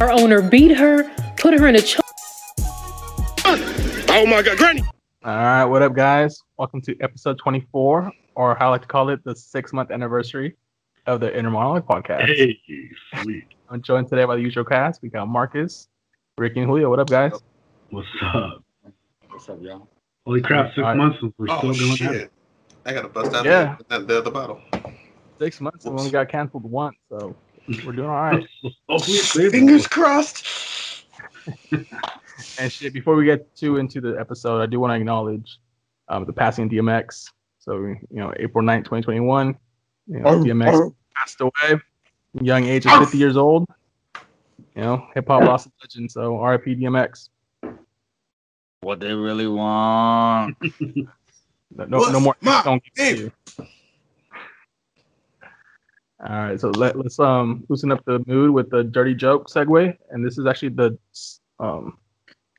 [0.00, 1.04] Our owner beat her,
[1.36, 2.04] put her in a choke.
[3.44, 4.82] Oh my God, Granny!
[5.24, 6.40] All right, what up, guys?
[6.56, 10.54] Welcome to episode 24, or how I like to call it, the six month anniversary
[11.06, 12.26] of the Inner Monologue podcast.
[12.26, 12.58] Hey,
[13.22, 13.44] sweet.
[13.68, 15.02] I'm joined today by the usual cast.
[15.02, 15.88] We got Marcus,
[16.36, 16.90] Ricky, and Julio.
[16.90, 17.32] What up, guys?
[17.90, 18.62] What's up?
[19.28, 19.88] What's up, y'all?
[20.26, 20.96] Holy crap, six Alright.
[20.96, 22.32] months and we're Oh still doing shit!
[22.86, 23.76] I gotta bust out Yeah.
[23.88, 24.60] the, the other bottle.
[25.40, 25.84] Six months.
[25.86, 27.34] and We only got canceled once, so
[27.84, 28.34] we're doing all that.
[28.34, 28.46] right.
[28.88, 30.46] Hopefully it stays Fingers crossed.
[32.60, 35.58] And shit, before we get too into the episode, I do want to acknowledge
[36.08, 37.30] um, the passing of DMX.
[37.58, 39.56] So, you know, April 9th, 2021,
[40.06, 41.80] you know, DMX passed away,
[42.40, 43.64] young age of 50 years old.
[44.74, 47.28] You know, hip hop lost a legend, so RIP DMX.
[48.80, 50.56] What they really want?
[51.76, 52.34] No, no, no more.
[52.40, 53.32] My Don't give it to name?
[53.58, 53.66] you.
[56.20, 59.96] All right, so let, let's um loosen up the mood with the dirty joke segue,
[60.10, 60.98] and this is actually the
[61.60, 61.96] um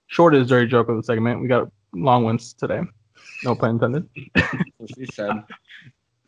[0.07, 1.41] shortest dirty joke of the segment.
[1.41, 2.79] We got long ones today,
[3.43, 4.07] no pun intended.
[4.77, 5.31] What she said.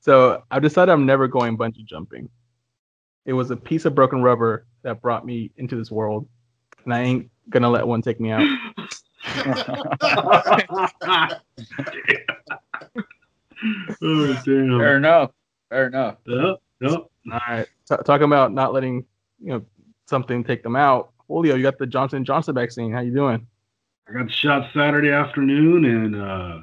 [0.03, 2.28] So I've decided I'm never going bungee jumping.
[3.28, 6.28] It was a piece of broken rubber that brought me into this world,
[6.86, 8.41] and I ain't gonna let one take me out.
[14.02, 14.80] oh damn.
[14.80, 15.30] Fair enough.
[15.69, 16.16] Fair enough.
[16.25, 16.92] Yep, yep.
[17.32, 19.06] All right, T- talking about not letting
[19.40, 19.66] you know
[20.08, 21.12] something take them out.
[21.28, 22.92] Julio, you got the Johnson Johnson vaccine.
[22.92, 23.48] How you doing?
[24.10, 26.58] I got shot Saturday afternoon and uh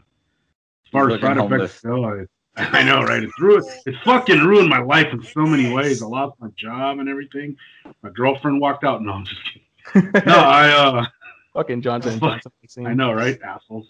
[0.84, 2.24] as far as side effects go, I
[2.56, 3.22] I know, right?
[3.22, 6.02] It's ruined it's fucking ruined my life in so many ways.
[6.02, 7.56] I lost my job and everything.
[8.02, 9.02] My girlfriend walked out.
[9.02, 10.12] No, I'm just kidding.
[10.26, 11.06] No, I uh
[11.54, 12.86] Fucking Johnson Johnson vaccine.
[12.86, 13.40] I know, right?
[13.42, 13.86] Assholes.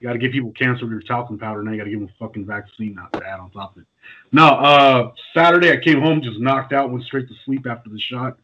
[0.00, 1.62] You got to give people cancer with your talcum powder.
[1.62, 3.82] Now you got to give them a fucking vaccine, not to add on top of
[3.82, 3.88] it.
[4.32, 7.98] No, uh, Saturday I came home just knocked out, went straight to sleep after the
[7.98, 8.38] shot.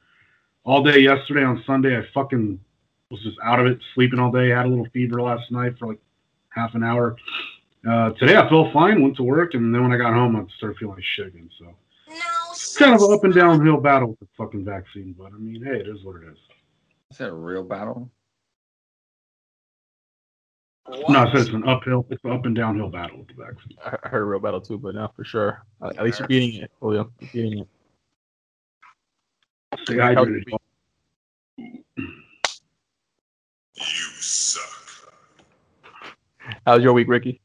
[0.65, 2.59] All day yesterday on Sunday, I fucking
[3.11, 4.49] was just out of it, sleeping all day.
[4.49, 6.01] Had a little fever last night for like
[6.49, 7.17] half an hour.
[7.89, 10.45] Uh, today I felt fine, went to work, and then when I got home, I
[10.57, 11.49] started feeling like shit again.
[11.57, 11.67] So
[12.51, 15.63] it's kind of an up and downhill battle with the fucking vaccine, but I mean,
[15.63, 16.39] hey, it is what it is.
[17.13, 18.11] Is that a real battle?
[20.89, 23.77] No, I said it's an uphill, it's an up and downhill battle with the vaccine.
[23.85, 25.65] I I heard a real battle too, but no, for sure.
[25.83, 27.11] At least you're beating it, Julio.
[27.21, 27.69] You're beating it.
[29.85, 30.45] Stay hydrated.
[36.65, 37.41] How's your week, Ricky?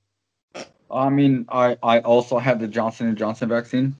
[0.91, 3.95] I mean, I I also had the Johnson and Johnson vaccine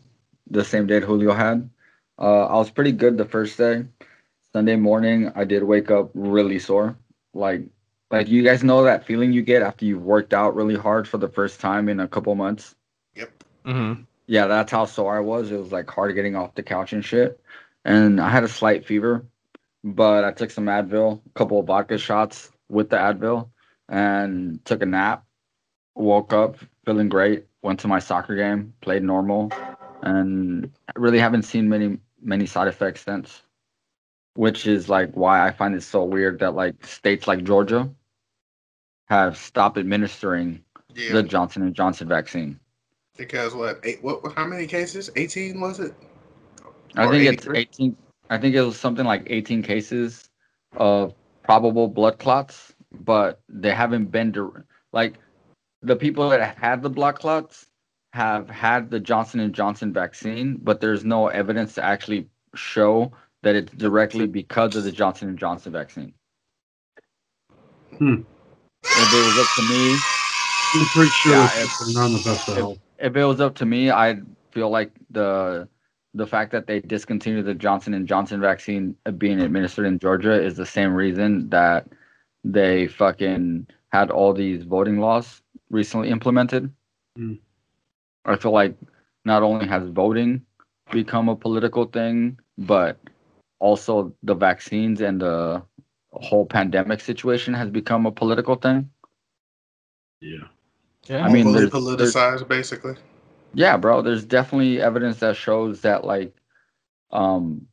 [0.49, 1.69] the same day that Julio had.
[2.19, 3.85] Uh, I was pretty good the first day.
[4.53, 6.97] Sunday morning, I did wake up really sore.
[7.33, 7.63] Like,
[8.11, 11.17] like you guys know that feeling you get after you've worked out really hard for
[11.17, 12.75] the first time in a couple months.
[13.15, 13.43] Yep.
[13.65, 14.03] Mm-hmm.
[14.27, 15.51] Yeah, that's how sore I was.
[15.51, 17.39] It was like hard getting off the couch and shit.
[17.85, 19.25] And I had a slight fever,
[19.83, 23.49] but I took some Advil, a couple of vodka shots with the Advil,
[23.89, 25.25] and took a nap.
[25.95, 27.45] Woke up feeling great.
[27.61, 29.51] Went to my soccer game, played normal,
[30.01, 33.41] and I really haven't seen many many side effects since.
[34.35, 37.89] Which is like why I find it so weird that like states like Georgia
[39.11, 40.63] have stopped administering
[40.95, 41.11] Yeah.
[41.11, 42.57] the Johnson and Johnson vaccine.
[43.17, 43.79] because what?
[43.83, 44.01] Eight?
[44.01, 44.21] What?
[44.37, 45.09] How many cases?
[45.17, 45.93] Eighteen was it?
[46.95, 47.95] I Or think it's 18.
[48.29, 50.29] I think it was something like 18 cases
[50.77, 51.13] of
[51.43, 55.15] probable blood clots, but they haven't been dir- like
[55.81, 57.67] the people that had the blood clots
[58.13, 63.11] have had the Johnson and Johnson vaccine, but there's no evidence to actually show
[63.43, 66.13] that it's directly because of the Johnson and Johnson vaccine.
[67.97, 68.21] Hmm.
[68.95, 70.03] If it was up to me,
[70.73, 72.79] I'm pretty sure Yeah, it's- not the best health.
[72.99, 75.67] if it was up to me, I'd feel like the
[76.13, 80.57] the fact that they discontinued the Johnson and Johnson vaccine being administered in Georgia is
[80.57, 81.87] the same reason that
[82.43, 86.69] they fucking had all these voting laws recently implemented.
[87.15, 87.35] Hmm.
[88.25, 88.75] I feel like
[89.23, 90.45] not only has voting
[90.91, 92.97] become a political thing, but
[93.59, 95.63] also the vaccines and the
[96.13, 98.89] whole pandemic situation has become a political thing.
[100.19, 100.47] Yeah.
[101.07, 101.25] Yeah.
[101.25, 102.95] I mean, Overly there's- there's- politicized, basically.
[103.53, 104.01] Yeah, bro.
[104.01, 106.33] There's definitely evidence that shows that like
[107.11, 107.67] um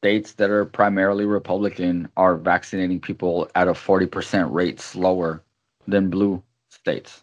[0.00, 5.42] states that are primarily Republican are vaccinating people at a 40% rate slower
[5.86, 7.22] than blue states.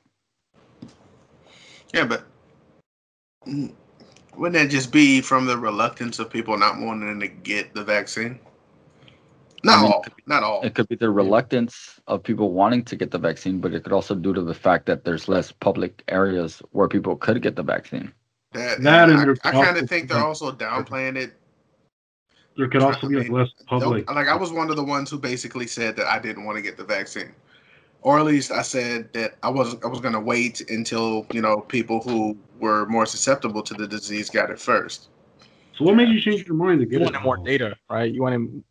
[1.93, 2.23] Yeah, but
[3.45, 3.73] wouldn't
[4.53, 8.39] that just be from the reluctance of people not wanting to get the vaccine?
[9.63, 10.05] Not I mean, all.
[10.25, 10.61] Not all.
[10.61, 13.93] It could be the reluctance of people wanting to get the vaccine, but it could
[13.93, 17.63] also due to the fact that there's less public areas where people could get the
[17.63, 18.11] vaccine.
[18.53, 21.33] That, That and and I, I kind of think they're also downplaying it
[22.59, 24.11] there could also be like less public.
[24.11, 26.61] Like I was one of the ones who basically said that I didn't want to
[26.61, 27.33] get the vaccine,
[28.01, 31.41] or at least I said that I was I was going to wait until you
[31.41, 35.07] know people who were more susceptible to the disease got it first.
[35.79, 37.05] So what made you change your mind to You get it?
[37.05, 38.13] wanted more data, right?
[38.13, 38.63] You wanted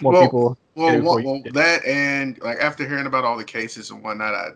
[0.00, 0.58] more Well, people.
[0.74, 3.90] Well, Get it before well, well that and like after hearing about all the cases
[3.90, 4.48] and whatnot, I.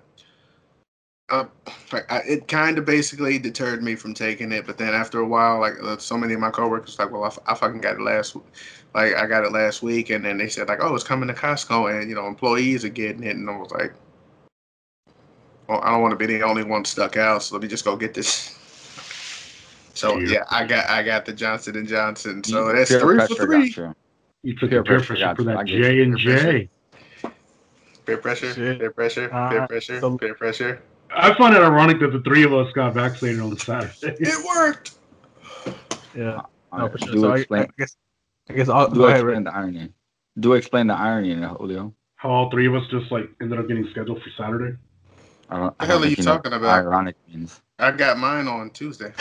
[1.29, 1.47] Uh,
[2.11, 5.61] I, it kind of basically deterred me from taking it, but then after a while,
[5.61, 8.51] like uh, so many of my coworkers, like, well, I fucking got it last, w-
[8.95, 11.35] like I got it last week, and then they said like, oh, it's coming to
[11.35, 13.95] Costco, and you know, employees are getting it, and I was like,
[15.69, 17.85] well, I don't want to be the only one stuck out, so let me just
[17.85, 18.59] go get this.
[19.95, 20.33] So Yeah.
[20.33, 23.71] yeah, I got I got the Johnson and Johnson, so You- that's three for three.
[23.71, 23.95] got you.
[24.45, 25.67] You took Peer peer pressure pressure for that.
[25.67, 26.69] J and J.
[28.07, 28.81] Peer pressure, Shit.
[28.81, 30.83] peer pressure, peer Uh, pressure, so- peer pressure.
[31.15, 33.93] I find it ironic that the three of us got vaccinated on Saturday.
[34.03, 34.93] It worked.
[36.17, 37.13] Yeah, All no, right, for sure.
[37.15, 37.63] Do So I, explain.
[37.63, 37.97] I guess,
[38.49, 39.21] I guess I'll do go ahead.
[39.21, 39.45] explain Rick.
[39.45, 39.93] the irony.
[40.41, 41.95] Do I explain the irony in it, Julio.
[42.17, 44.77] How all three of us just like ended up getting scheduled for Saturday.
[45.51, 46.79] I don't, I The hell don't are you talking about?
[46.85, 47.61] Ironic means.
[47.79, 49.13] I got mine on Tuesday.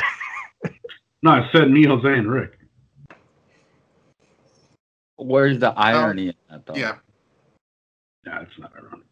[1.23, 2.57] No, I said me, Jose, and Rick.
[5.18, 6.75] Where's the oh, irony in that though?
[6.75, 6.95] Yeah.
[8.25, 9.06] Yeah, it's not ironic.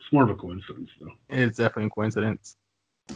[0.00, 1.12] It's more of a coincidence, though.
[1.28, 2.56] It's definitely a coincidence.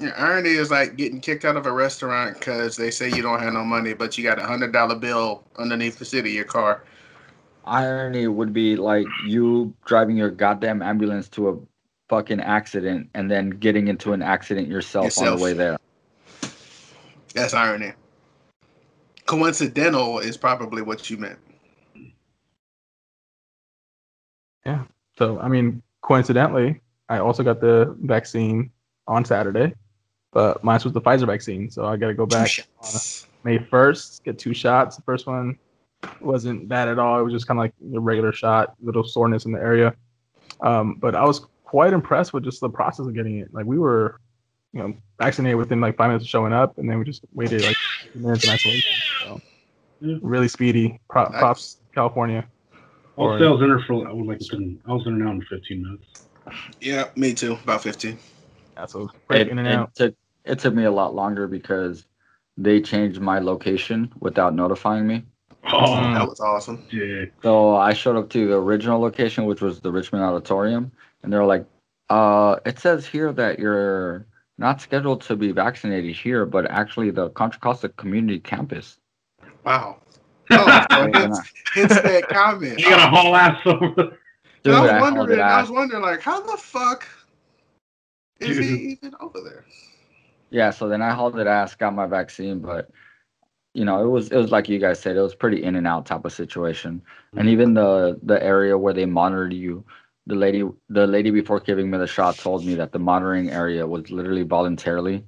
[0.00, 0.12] yeah.
[0.16, 3.54] Irony is like getting kicked out of a restaurant because they say you don't have
[3.54, 6.84] no money, but you got a hundred dollar bill underneath the seat of your car.
[7.64, 11.58] Irony would be like you driving your goddamn ambulance to a
[12.08, 15.78] fucking accident and then getting into an accident yourself, on the way there.
[17.34, 17.92] That's irony.
[19.26, 21.38] Coincidental is probably what you meant.
[24.64, 24.84] Yeah.
[25.18, 28.70] So, I mean, coincidentally, I also got the vaccine
[29.06, 29.74] on Saturday,
[30.32, 31.70] but mine was the Pfizer vaccine.
[31.70, 32.50] So I got to go back
[32.82, 33.00] on.
[33.44, 34.96] May 1st, get two shots.
[34.96, 35.56] The first one
[36.20, 37.20] wasn't bad at all.
[37.20, 39.94] It was just kind of like a regular shot, little soreness in the area.
[40.60, 43.54] Um, but I was quite impressed with just the process of getting it.
[43.54, 44.20] Like we were,
[44.76, 47.62] you know, vaccinated within like five minutes of showing up, and then we just waited
[47.62, 47.76] like
[48.14, 48.92] minutes in isolation.
[49.24, 49.40] So
[50.20, 51.00] really speedy.
[51.08, 52.46] Pro- Props, California.
[53.16, 55.14] I was, Or- I was in there for I was like in, I was in
[55.14, 56.26] and out in 15 minutes.
[56.80, 57.54] Yeah, me too.
[57.64, 58.18] About fifteen.
[58.76, 59.94] Yeah, so quick It, in and it out.
[59.94, 60.14] took
[60.44, 62.04] it took me a lot longer because
[62.58, 65.24] they changed my location without notifying me.
[65.72, 65.96] Oh.
[66.14, 66.84] That was awesome.
[66.92, 67.24] yeah.
[67.42, 70.92] So I showed up to the original location, which was the Richmond Auditorium,
[71.22, 71.66] and they're like,
[72.10, 74.26] uh, it says here that you're
[74.58, 78.98] not scheduled to be vaccinated here, but actually the Contra Costa Community Campus.
[79.64, 80.02] Wow.
[80.48, 82.78] Oh, so And hence, hence that comment.
[82.78, 84.18] You got a haul ass over there.
[84.62, 85.38] Dude, I was I wondering.
[85.40, 87.04] it I was wondering, like, how the fuck
[88.38, 89.64] is he even over there?
[90.50, 92.90] Yeah, so then I hauled it ass, got my vaccine, but
[93.74, 95.86] you know, it was it was like you guys said, it was pretty in and
[95.86, 97.02] out type of situation.
[97.32, 97.48] And mm-hmm.
[97.48, 99.84] even the the area where they monitored you,
[100.26, 103.86] the lady the lady before giving me the shot told me that the monitoring area
[103.86, 105.24] was literally voluntarily.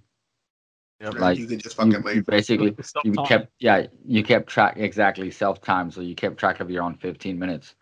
[1.01, 2.27] Like, you could just You, fucking you leave.
[2.27, 6.71] basically you kept yeah, you kept track exactly self time, so you kept track of
[6.71, 7.75] your own 15 minutes.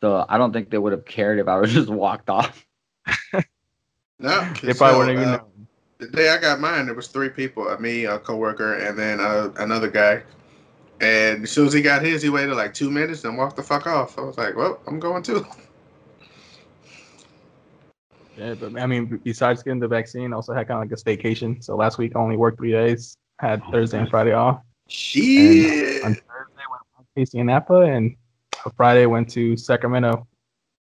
[0.00, 2.66] So I don't think they would have cared if I was just walked off.
[4.18, 5.46] No, They probably so, wouldn't even uh, know.
[5.98, 9.20] The day I got mine, there was three people: uh, me, a coworker, and then
[9.20, 10.22] uh, another guy.
[11.00, 13.62] And as soon as he got his, he waited like two minutes and walked the
[13.62, 14.18] fuck off.
[14.18, 15.44] I was like, "Well, I'm going too."
[18.36, 21.02] Yeah, but I mean, besides getting the vaccine, I also had kind of like a
[21.02, 21.62] staycation.
[21.62, 23.16] So last week I only worked three days.
[23.38, 24.08] Had Oh, Thursday and.
[24.10, 24.60] Friday off.
[24.88, 26.02] Shit.
[26.04, 28.16] On Thursday went to tasting in Napa, and
[28.64, 30.26] on Friday went to Sacramento.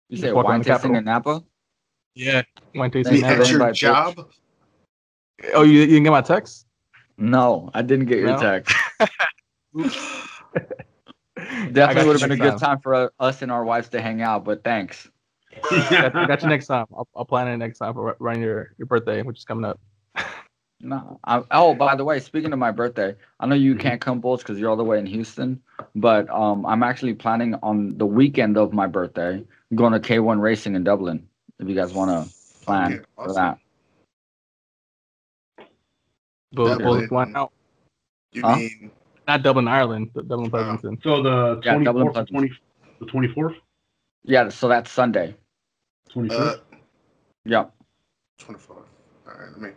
[0.10, 0.96] You said say walk around wine tasting Capital.
[0.98, 1.44] in Napa?
[2.16, 2.44] Yeah,
[2.76, 3.38] went Thank tasting Me in you.
[3.38, 3.50] Napa.
[3.50, 3.78] your Invite, bitch.
[3.78, 4.30] job.
[5.56, 6.68] Oh, you, you didn't get my text?
[7.18, 8.40] No, I didn't get your No?
[8.40, 8.76] text.
[11.72, 14.02] Definitely would have been a next good time for uh, us and our wives to
[14.02, 15.10] hang out, but thanks.
[15.62, 16.86] Got, I got you next time.
[16.96, 19.80] I'll, I'll plan it next time for around your, your birthday, which is coming up.
[20.86, 21.18] No.
[21.24, 24.42] I, oh, by the way, speaking of my birthday, I know you can't come, Bulls,
[24.44, 25.62] because you're all the way in Houston.
[25.96, 30.76] But um, I'm actually planning on the weekend of my birthday going to K1 Racing
[30.76, 31.26] in Dublin.
[31.60, 33.58] If you guys want to plan Okay, for that.
[36.52, 36.98] Bulls, Dublin.
[36.98, 37.54] Bulls flying out.
[38.34, 38.58] You Huh?
[38.58, 38.92] mean
[39.26, 41.00] Not Dublin, Ireland, but Dublin, Pleasanton.
[41.02, 42.30] So the Yeah, Dublin 24th, Pleasant.
[42.30, 42.52] 20,
[43.00, 43.56] the 24th,
[44.26, 45.36] Yeah, so that's Sunday.
[46.16, 46.32] 25th.
[46.36, 46.56] uh,
[47.46, 47.74] Yep.
[48.40, 48.76] 24?
[48.78, 48.86] All
[49.28, 49.70] right, let me.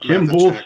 [0.00, 0.64] Kim Let me Bulls check.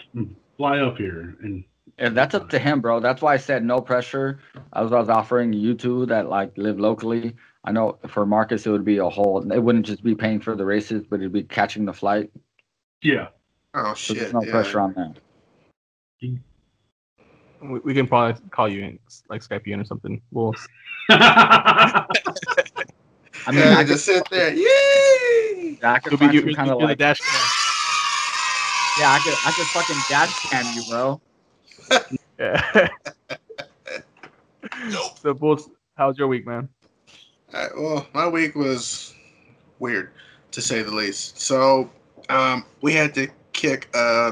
[0.57, 1.63] fly up here and
[1.97, 2.99] And that's up to him, bro.
[2.99, 4.39] That's why I said no pressure.
[4.73, 7.35] As I was offering you two that like live locally.
[7.65, 9.51] I know for Marcus it would be a whole.
[9.51, 12.31] It wouldn't just be paying for the races, but it'd be catching the flight.
[13.03, 13.29] yeah.
[13.73, 14.17] Oh So shit!
[14.17, 14.51] there's no yeah.
[14.51, 15.17] pressure on that.
[17.61, 18.99] We, we can probably call you in,
[19.29, 20.21] like Skype you in or something.
[20.31, 20.55] We'll.
[23.45, 24.53] I mean, yeah, I just could, sit there.
[24.53, 25.77] Yay!
[25.83, 28.99] I could You'll be find you, some kind of the like, dash cam.
[28.99, 31.21] yeah, I could, I could fucking dash cam you, bro.
[32.39, 32.89] Yeah.
[34.89, 35.11] Nope.
[35.21, 36.67] So, Bulls, how's your week, man?
[37.53, 39.13] Uh, well, my week was
[39.79, 40.11] weird,
[40.51, 41.39] to say the least.
[41.39, 41.89] So,
[42.29, 43.89] um, we had to kick.
[43.93, 44.31] Uh,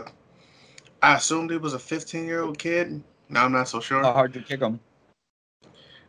[1.01, 3.01] I assumed it was a 15 year old kid.
[3.30, 4.03] Now I'm not so sure.
[4.03, 4.80] How hard you kick him?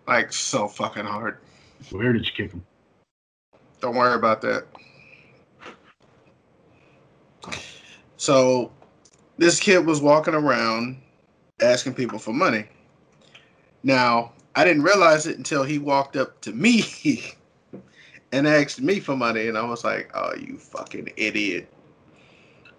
[0.08, 1.38] Like so fucking hard.
[1.90, 2.64] Where did you kick him?
[3.82, 4.64] Don't worry about that.
[8.16, 8.70] So,
[9.38, 11.02] this kid was walking around
[11.60, 12.66] asking people for money.
[13.82, 16.84] Now, I didn't realize it until he walked up to me
[18.32, 21.68] and asked me for money, and I was like, "Oh, you fucking idiot!"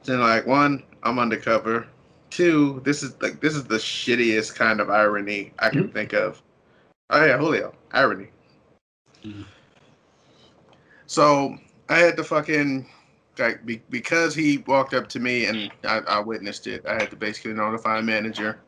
[0.06, 1.86] Then, like, one, I'm undercover.
[2.30, 6.42] Two, this is like this is the shittiest kind of irony I can think of.
[7.10, 8.30] Oh yeah, Julio, irony.
[9.26, 9.46] Mhm.
[11.14, 11.56] So
[11.90, 12.88] I had to fucking
[13.38, 16.84] like be, because he walked up to me and I, I witnessed it.
[16.88, 18.62] I had to basically notify a manager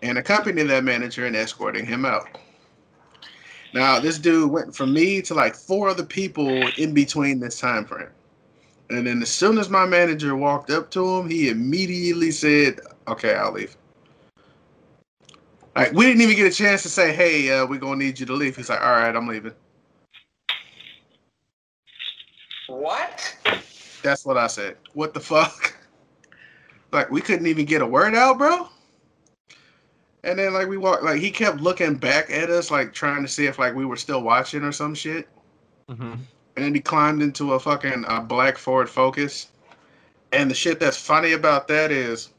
[0.00, 2.28] and accompany that manager in escorting him out.
[3.72, 7.86] Now this dude went from me to like four other people in between this time
[7.86, 8.10] frame.
[8.90, 12.78] And then as soon as my manager walked up to him, he immediately said,
[13.08, 13.76] "Okay, I'll leave."
[15.74, 18.26] Like we didn't even get a chance to say, "Hey, uh, we're gonna need you
[18.26, 19.54] to leave." He's like, "All right, I'm leaving."
[22.66, 23.36] What?
[24.02, 24.76] That's what I said.
[24.92, 25.76] What the fuck?
[26.92, 28.68] Like we couldn't even get a word out, bro.
[30.22, 33.28] And then like we walked, like he kept looking back at us, like trying to
[33.28, 35.28] see if like we were still watching or some shit.
[35.88, 36.12] Mm-hmm.
[36.12, 39.48] And then he climbed into a fucking uh, black Ford Focus.
[40.32, 42.30] And the shit that's funny about that is,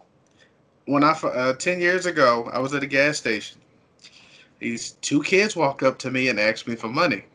[0.85, 3.59] when I uh, ten years ago, I was at a gas station.
[4.59, 7.25] These two kids walked up to me and asked me for money.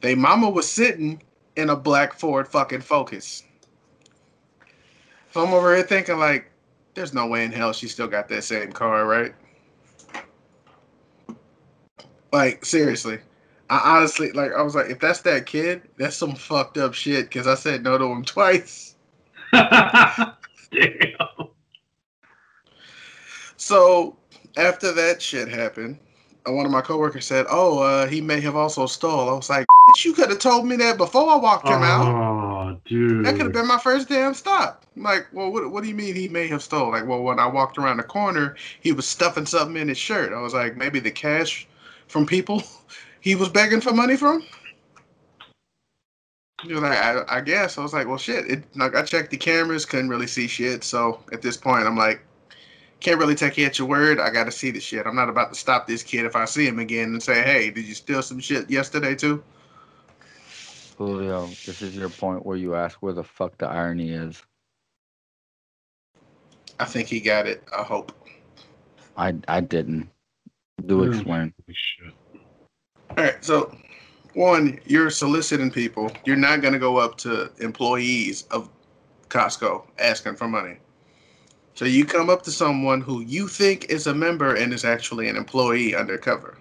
[0.00, 1.22] They mama was sitting
[1.56, 3.44] in a black Ford fucking Focus.
[5.32, 6.50] So I'm over here thinking like,
[6.94, 9.34] there's no way in hell she still got that same car, right?
[12.32, 13.18] Like seriously.
[13.70, 17.26] I honestly like I was like, if that's that kid, that's some fucked up shit
[17.26, 18.94] because I said no to him twice.
[19.52, 20.28] Damn.
[23.56, 24.16] So
[24.56, 25.98] after that shit happened,
[26.46, 29.66] one of my coworkers said, "Oh, uh, he may have also stole." I was like,
[29.88, 32.06] "Bitch, "You could have told me that before I walked him out.
[32.06, 33.24] Oh, dude.
[33.24, 35.94] That could have been my first damn stop." I'm like, "Well, what, what do you
[35.94, 39.06] mean he may have stole?" Like, well, when I walked around the corner, he was
[39.06, 40.32] stuffing something in his shirt.
[40.32, 41.66] I was like, maybe the cash
[42.08, 42.62] from people
[43.20, 44.44] he was begging for money from.
[46.66, 47.76] Was like, I, I guess.
[47.78, 48.50] I was like, well, shit.
[48.50, 50.84] It, like, I checked the cameras, couldn't really see shit.
[50.84, 52.22] So at this point, I'm like,
[53.04, 54.18] can't really take you at your word.
[54.18, 55.06] I got to see the shit.
[55.06, 57.70] I'm not about to stop this kid if I see him again and say, hey,
[57.70, 59.44] did you steal some shit yesterday too?
[60.96, 64.42] Julio, this is your point where you ask where the fuck the irony is.
[66.80, 67.62] I think he got it.
[67.76, 68.12] I hope.
[69.16, 70.08] I I didn't.
[70.86, 71.08] Do Mm.
[71.14, 71.54] explain.
[71.66, 72.14] Holy shit.
[73.10, 73.44] All right.
[73.44, 73.76] So,
[74.34, 76.10] one, you're soliciting people.
[76.24, 78.70] You're not going to go up to employees of
[79.28, 80.78] Costco asking for money.
[81.74, 85.28] So you come up to someone who you think is a member and is actually
[85.28, 86.58] an employee undercover.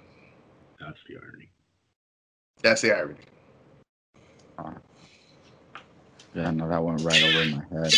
[0.80, 1.50] That's the irony.
[2.62, 3.20] That's the irony.
[6.34, 7.94] Yeah, no, that went right over my head.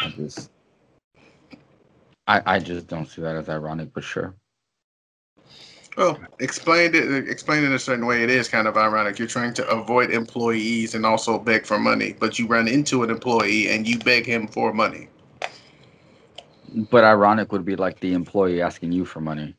[0.00, 0.50] I just,
[2.28, 4.34] I I just don't see that as ironic, but sure.
[5.96, 7.28] Well, explained it.
[7.28, 9.18] Explained in a certain way, it is kind of ironic.
[9.18, 13.10] You're trying to avoid employees and also beg for money, but you run into an
[13.10, 15.08] employee and you beg him for money.
[16.74, 19.56] But ironic would be like the employee asking you for money.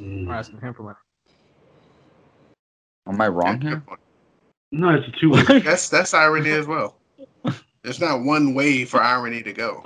[0.00, 0.28] Mm.
[0.28, 0.96] Or asking him for money.
[3.06, 3.82] Am I wrong here?
[4.72, 5.42] No, it's a two way.
[5.60, 6.96] That's that's irony as well.
[7.82, 9.84] There's not one way for irony to go.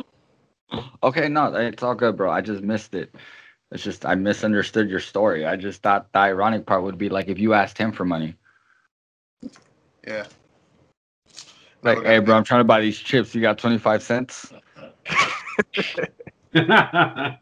[1.02, 2.30] Okay, no, it's all good, bro.
[2.30, 3.14] I just missed it.
[3.70, 5.44] It's just I misunderstood your story.
[5.44, 8.34] I just thought the ironic part would be like if you asked him for money.
[10.06, 10.24] Yeah.
[11.82, 12.08] Like, Okay.
[12.08, 13.34] hey, bro, I'm trying to buy these chips.
[13.34, 14.52] You got 25 cents?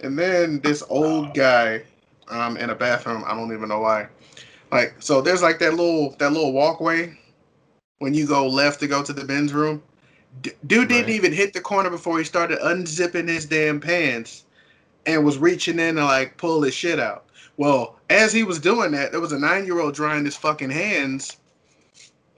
[0.00, 1.82] And then this old guy
[2.28, 3.24] um, in a bathroom.
[3.26, 4.08] I don't even know why.
[4.70, 7.16] Like, so there's like that little that little walkway
[7.98, 9.82] when you go left to go to the men's room.
[10.42, 14.44] D- dude didn't even hit the corner before he started unzipping his damn pants
[15.06, 17.24] and was reaching in to like pull his shit out.
[17.56, 20.70] Well, as he was doing that, there was a nine year old drying his fucking
[20.70, 21.36] hands,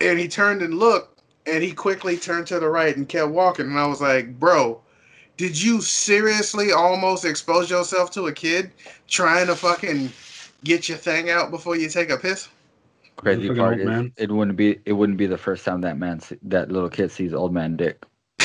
[0.00, 3.66] and he turned and looked, and he quickly turned to the right and kept walking.
[3.66, 4.80] And I was like, bro,
[5.36, 8.70] did you seriously almost expose yourself to a kid
[9.06, 10.10] trying to fucking
[10.64, 12.48] get your thing out before you take a piss?
[13.16, 14.12] Crazy part old is man.
[14.16, 17.10] it wouldn't be it wouldn't be the first time that man se- that little kid
[17.10, 18.02] sees old man dick.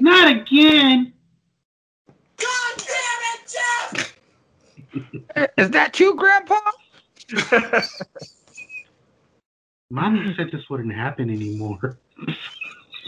[0.00, 1.12] Not again.
[2.36, 4.16] God damn it, Jeff!
[5.58, 6.58] Is that you, Grandpa?
[9.90, 11.98] Mommy said this wouldn't happen anymore.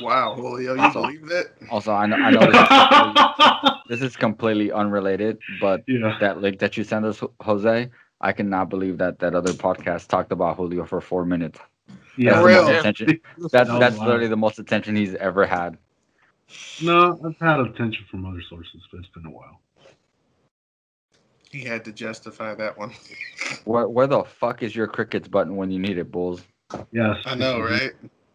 [0.01, 1.47] Wow, Julio, you Also- believe that?
[1.71, 6.17] Also, I know I know this is, completely, this is completely unrelated, but yeah.
[6.21, 10.31] that link that you sent us, Jose, I cannot believe that that other podcast talked
[10.31, 11.59] about Julio for four minutes.
[12.17, 12.35] Yeah.
[12.35, 12.63] That's real.
[12.65, 13.21] most attention.
[13.51, 14.05] That's Oh, that's wow.
[14.07, 15.79] literally the most attention he's ever had.
[16.83, 19.61] No, I've had attention from other sources, but it's been a while.
[21.51, 22.93] He had to justify that one.
[23.65, 26.43] Where where the fuck is your crickets button when you need it, Bulls?
[26.93, 27.17] Yes.
[27.25, 27.73] I know, mm-hmm.
[27.73, 27.93] right?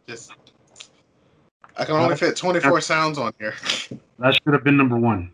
[0.08, 0.34] Just
[1.78, 3.56] I can only fit 24 sounds on here.
[4.20, 5.32] That should have been number one.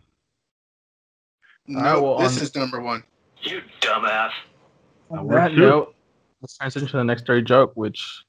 [1.67, 3.03] No, right, well, this on- is number one.
[3.41, 4.31] You dumbass.
[5.11, 5.95] That On that note,
[6.41, 8.23] let's transition to the next dirty joke, which,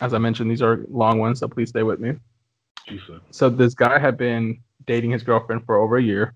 [0.00, 2.14] as I mentioned, these are long ones, so please stay with me.
[2.88, 3.20] She said.
[3.32, 6.34] So this guy had been dating his girlfriend for over a year,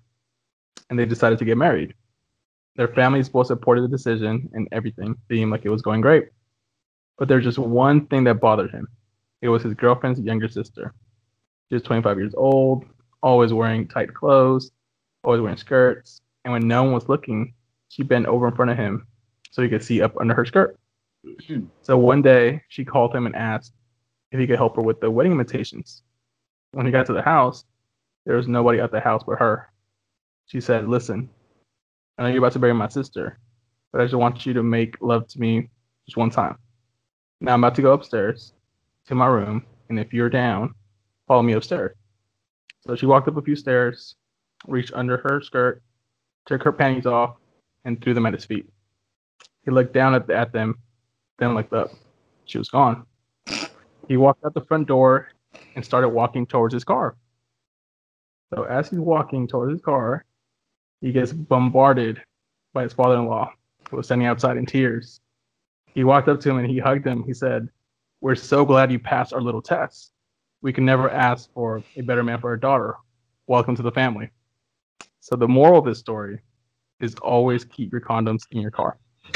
[0.89, 1.95] and they decided to get married.
[2.75, 6.29] Their families both supported the decision, and everything seemed like it was going great.
[7.17, 8.87] But there's just one thing that bothered him.
[9.41, 10.93] It was his girlfriend's younger sister.
[11.69, 12.85] She was 25 years old,
[13.21, 14.71] always wearing tight clothes,
[15.23, 17.53] always wearing skirts, and when no one was looking,
[17.89, 19.07] she bent over in front of him
[19.51, 20.77] so he could see up under her skirt.
[21.47, 21.65] Hmm.
[21.81, 23.73] So one day, she called him and asked
[24.31, 26.01] if he could help her with the wedding invitations.
[26.71, 27.65] When he got to the house,
[28.25, 29.71] there was nobody at the house but her.
[30.47, 31.29] She said, Listen,
[32.17, 33.39] I know you're about to bury my sister,
[33.91, 35.69] but I just want you to make love to me
[36.05, 36.57] just one time.
[37.43, 38.53] Now I'm about to go upstairs
[39.07, 40.73] to my room, and if you're down,
[41.27, 41.93] follow me upstairs.
[42.87, 44.15] So she walked up a few stairs,
[44.65, 45.83] reached under her skirt,
[46.45, 47.35] took her panties off,
[47.83, 48.69] and threw them at his feet.
[49.65, 50.75] He looked down at, at them,
[51.37, 51.91] then looked up.
[52.45, 53.05] She was gone.
[54.07, 55.27] He walked out the front door
[55.75, 57.17] and started walking towards his car.
[58.53, 60.23] So as he's walking towards his car,
[61.01, 62.21] he gets bombarded
[62.71, 63.51] by his father-in-law,
[63.89, 65.19] who was standing outside in tears.
[65.93, 67.23] He walked up to him and he hugged him.
[67.23, 67.69] He said,
[68.21, 70.11] "We're so glad you passed our little test.
[70.61, 72.95] We can never ask for a better man for our daughter.
[73.47, 74.29] Welcome to the family."
[75.19, 76.39] So the moral of this story
[76.99, 78.97] is always keep your condoms in your car.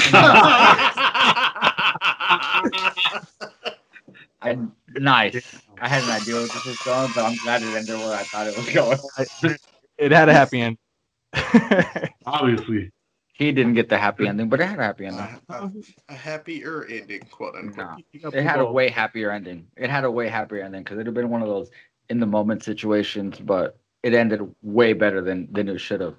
[4.40, 4.56] I
[4.94, 5.62] nice.
[5.80, 8.22] I had an idea where this was going, but I'm glad it ended where I
[8.22, 8.98] thought it was going.
[9.98, 10.78] It had a happy end.
[12.26, 12.90] Obviously.
[13.38, 15.24] He didn't get the happy ending, but it had a happy ending.
[15.48, 15.70] a, a,
[16.08, 17.86] a happier ending, quote unquote.
[17.86, 17.96] Nah,
[18.32, 19.66] it had a way happier ending.
[19.76, 21.70] It had a way happier ending because it'd have been one of those
[22.08, 26.16] in the moment situations, but it ended way better than than it should have.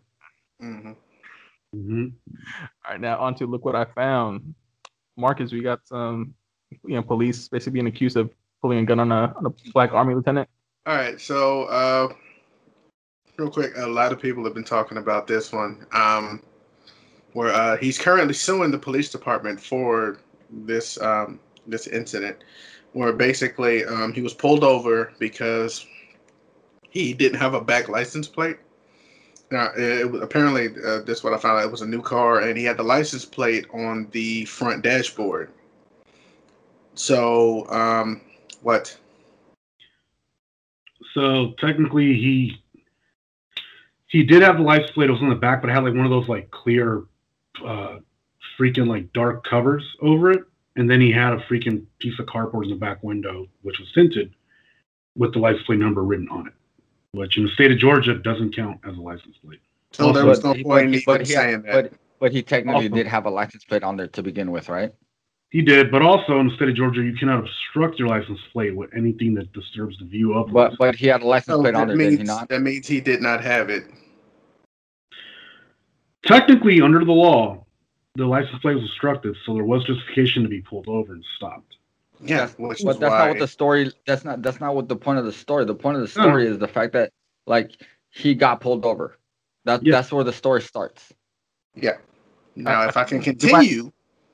[0.62, 0.92] hmm
[1.74, 2.06] hmm
[2.86, 4.54] All right, now on to look what I found.
[5.18, 6.34] Marcus, we got some,
[6.86, 9.92] you know, police basically being accused of pulling a gun on a on a black
[9.92, 10.48] army lieutenant.
[10.86, 12.14] All right, so uh,
[13.38, 16.42] real quick, a lot of people have been talking about this one, um,
[17.40, 20.18] where uh, he's currently suing the police department for
[20.52, 22.36] this um, this incident,
[22.92, 25.86] where basically um, he was pulled over because
[26.90, 28.58] he didn't have a back license plate.
[29.52, 31.64] Now, it, it apparently, uh, this is what I found out.
[31.64, 35.50] It was a new car, and he had the license plate on the front dashboard.
[36.96, 38.20] So, um,
[38.64, 38.98] what?
[41.14, 42.62] So technically, he
[44.08, 45.10] he did have the license plate.
[45.10, 47.04] It was on the back, but it had like one of those like clear,
[47.66, 48.00] uh,
[48.60, 50.44] freaking like dark covers over it.
[50.76, 53.92] And then he had a freaking piece of cardboard in the back window, which was
[53.94, 54.34] tinted,
[55.18, 56.54] with the license plate number written on it,
[57.12, 59.60] which in the state of Georgia doesn't count as a license plate.
[59.92, 61.72] So there was no point in but even but he- saying that.
[61.74, 64.70] But but he technically Also- did have a license plate on there to begin with,
[64.70, 64.94] right?
[65.52, 68.76] He did, but also in the state of Georgia, you cannot obstruct your license plate
[68.76, 70.48] with anything that disturbs the view of.
[70.48, 72.24] the But license but he had a license So plate on that there, did he
[72.24, 72.48] not?
[72.50, 73.86] that means he did not have it.
[76.26, 77.66] Technically, under the law,
[78.16, 81.78] the license plate was obstructed, so there was justification to be pulled over and stopped.
[82.22, 83.18] Yeah, which But is that's why.
[83.20, 83.92] not what the story.
[84.06, 85.64] That's not that's not what the point of the story.
[85.64, 87.12] The point of the story is the fact that
[87.48, 87.72] like
[88.10, 89.18] he got pulled over.
[89.64, 89.94] That Yeah.
[89.94, 91.14] that's where the story starts.
[91.76, 91.98] yeah.
[92.56, 93.90] Now, if I can continue,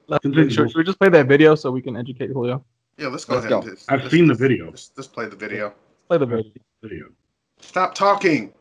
[0.07, 0.49] Let's, Continue.
[0.49, 2.63] should, should we just play that video so we can educate Julio?
[2.97, 3.49] yeah, let's go Let's ahead.
[3.63, 3.67] go.
[3.67, 4.65] and just- I've let's- seen the video.
[4.65, 5.73] Let's, let's play the video.
[6.07, 6.51] Play the video.
[6.81, 7.05] Video.
[7.59, 8.51] Stop talking.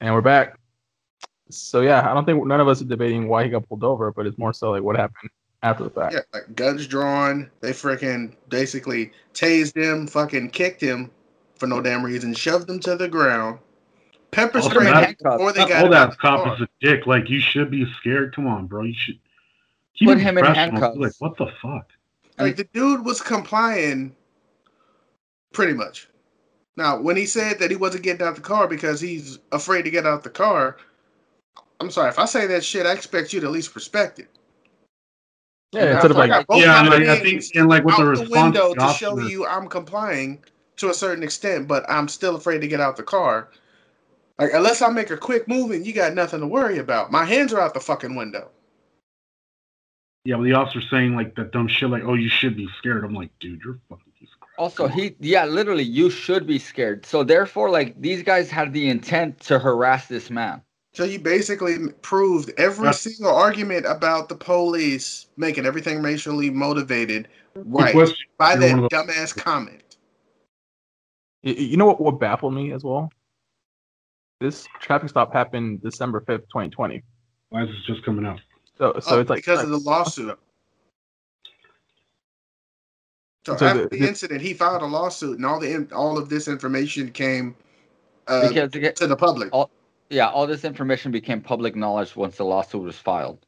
[0.00, 0.58] And we're back.
[1.50, 4.12] So yeah, I don't think none of us are debating why he got pulled over,
[4.12, 5.30] but it's more so like what happened
[5.62, 6.14] after the fact.
[6.14, 7.50] Yeah, like guns drawn.
[7.60, 11.10] They freaking basically tased him, fucking kicked him
[11.56, 13.58] for no damn reason, shoved him to the ground,
[14.30, 16.54] pepper sprayed that- him before they got old him out ass cop car.
[16.54, 17.06] is a dick.
[17.06, 18.34] Like you should be scared.
[18.34, 18.84] Come on, bro.
[18.84, 19.18] You should
[19.94, 20.96] keep Put him in handcuffs.
[20.96, 21.90] Like what the fuck?
[22.38, 24.16] Like the dude was complying,
[25.52, 26.08] pretty much.
[26.80, 29.90] Now, when he said that he wasn't getting out the car because he's afraid to
[29.90, 30.78] get out the car,
[31.78, 32.86] I'm sorry if I say that shit.
[32.86, 34.28] I expect you to at least respect it.
[35.72, 37.96] Yeah, Now, instead of if I like Yeah, and like, I think and like with
[37.96, 40.42] the out the response, window the to show officer- you I'm complying
[40.76, 43.50] to a certain extent, but I'm still afraid to get out the car.
[44.38, 47.12] Like unless I make a quick move and you got nothing to worry about.
[47.12, 48.48] My hands are out the fucking window.
[50.24, 53.04] Yeah, but the officer saying like that dumb shit, like, "Oh, you should be scared."
[53.04, 54.09] I'm like, dude, you're fucking piece of crap.
[54.60, 57.06] Also, he yeah, literally, you should be scared.
[57.06, 60.60] So therefore, like these guys had the intent to harass this man.
[60.92, 67.28] So you basically proved every That's- single argument about the police making everything racially motivated
[67.54, 67.94] right
[68.36, 69.96] by that one dumbass comment.
[71.42, 73.10] You know what, what baffled me as well?
[74.42, 77.02] This traffic stop happened December 5th, 2020.
[77.48, 78.40] Why is this just coming out?
[78.76, 80.38] So so Oh, it's like because of the lawsuit.
[83.50, 86.18] So, So after the- the, the- incident, he filed a lawsuit, and all the all
[86.18, 87.54] of this information came
[88.28, 89.48] uh, Because again, to the public.
[89.52, 89.70] all,
[90.08, 93.44] yeah, all this information became public knowledge once the lawsuit was filed.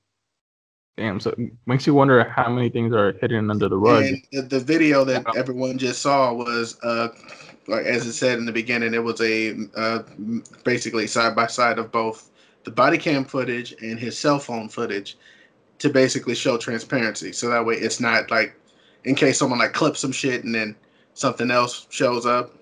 [0.96, 1.20] damn.
[1.20, 4.04] So it makes you wonder how many things are hidden under the rug.
[4.04, 5.32] And the, the video that Yeah.
[5.40, 7.08] everyone just saw was, uh,
[7.68, 10.02] like as it said in the beginning, it was a uh,
[10.64, 12.30] basically side by side of both
[12.64, 15.16] the body cam footage and his cell phone footage
[15.78, 17.32] to basically show transparency.
[17.32, 18.54] So that way, it's not like
[19.04, 20.76] in case someone like clips some shit and then
[21.14, 22.54] something else shows up.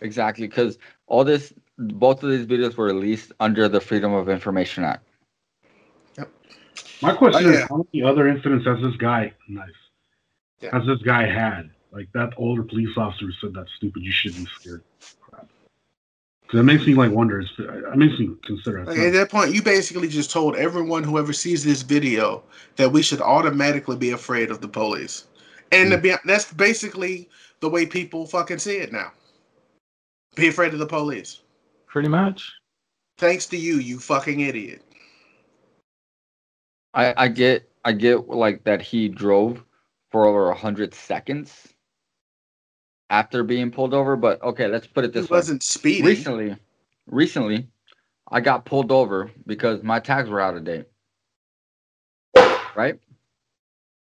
[0.00, 4.84] Exactly, because all this, both of these videos were released under the Freedom of Information
[4.84, 5.06] Act.
[7.02, 9.32] My question Oh, is, how many other incidents has this guy?
[9.48, 9.68] Nice.
[10.60, 10.70] Yeah.
[10.72, 11.70] Has this guy had?
[11.92, 14.02] Like that older police officer said that's stupid.
[14.02, 14.82] You should be scared.
[15.20, 15.48] Crap.
[16.42, 17.40] Because it makes me like wonder.
[17.40, 18.84] It's, it makes me consider.
[18.84, 22.42] Like, at that point, you basically just told everyone whoever sees this video
[22.76, 25.26] that we should automatically be afraid of the police,
[25.74, 26.02] and to mm.
[26.02, 27.28] be, that's basically
[27.60, 29.12] the way people fucking see it now.
[30.36, 31.40] Be afraid of the police.
[31.86, 32.52] Pretty much.
[33.18, 34.82] Thanks to you, you fucking idiot.
[36.92, 39.62] I, I get, I get like that he drove
[40.10, 41.68] for over a hundred seconds
[43.10, 45.38] after being pulled over, but okay, let's put it He this way.
[45.38, 46.04] wasn't speeding.
[46.04, 46.56] recently
[47.06, 47.68] recently
[48.30, 50.86] i got pulled over because my tags were out of date
[52.74, 52.98] right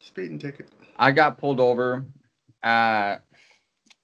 [0.06, 0.68] Speeding ticket.
[0.98, 2.04] I got pulled over
[2.62, 3.16] at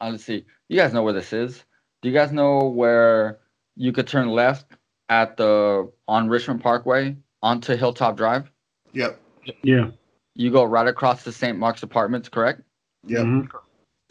[0.00, 1.64] uh, let's see you guys know where this is
[2.02, 3.38] do you guys know where
[3.76, 4.66] you could turn left
[5.08, 8.50] at the on richmond parkway onto hilltop drive
[8.92, 9.20] Yep.
[9.62, 9.90] yeah.
[10.34, 12.62] you go right across the st mark's apartments correct
[13.06, 13.24] Yep.
[13.24, 13.48] Mhm.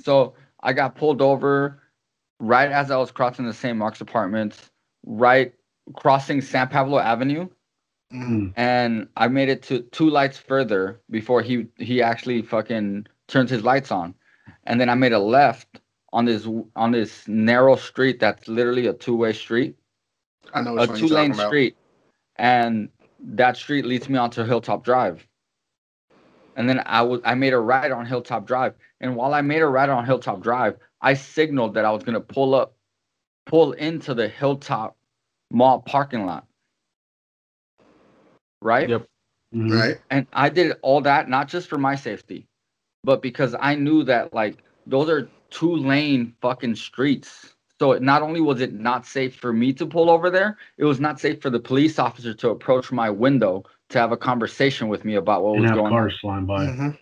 [0.01, 1.81] So I got pulled over
[2.39, 3.77] right as I was crossing the St.
[3.77, 4.69] Mark's apartments,
[5.05, 5.53] right
[5.95, 7.47] crossing San Pablo Avenue,
[8.13, 8.53] Mm.
[8.57, 13.63] and I made it to two lights further before he he actually fucking turned his
[13.63, 14.15] lights on,
[14.65, 15.79] and then I made a left
[16.11, 19.77] on this on this narrow street that's literally a two way street,
[20.53, 21.77] I know a two-lane street,
[22.35, 25.25] and that street leads me onto Hilltop Drive.
[26.55, 29.61] And then I was I made a right on Hilltop Drive, and while I made
[29.61, 32.75] a right on Hilltop Drive, I signaled that I was gonna pull up,
[33.45, 34.97] pull into the Hilltop
[35.49, 36.45] Mall parking lot.
[38.61, 38.89] Right.
[38.89, 39.07] Yep.
[39.55, 39.71] Mhm.
[39.79, 39.97] Right.
[40.09, 42.47] And I did all that not just for my safety,
[43.03, 47.55] but because I knew that like those are two lane fucking streets.
[47.79, 50.85] So it, not only was it not safe for me to pull over there, it
[50.85, 54.87] was not safe for the police officer to approach my window to have a conversation
[54.87, 55.99] with me about what And was have going on.
[55.99, 56.65] cars flying by.
[56.67, 56.97] Mhm.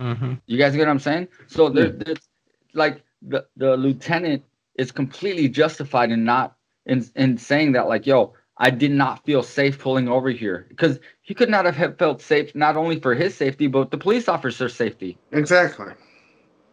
[0.00, 0.32] Mm-hmm.
[0.46, 1.28] You guys get what I'm saying?
[1.48, 1.92] So there, Yeah.
[2.04, 2.28] there's
[2.74, 4.44] like the the lieutenant
[4.76, 9.42] is completely justified in not in in saying that like yo I did not feel
[9.42, 13.34] safe pulling over here because he could not have felt safe not only for his
[13.34, 15.18] safety but the police officer's safety.
[15.32, 15.92] Exactly.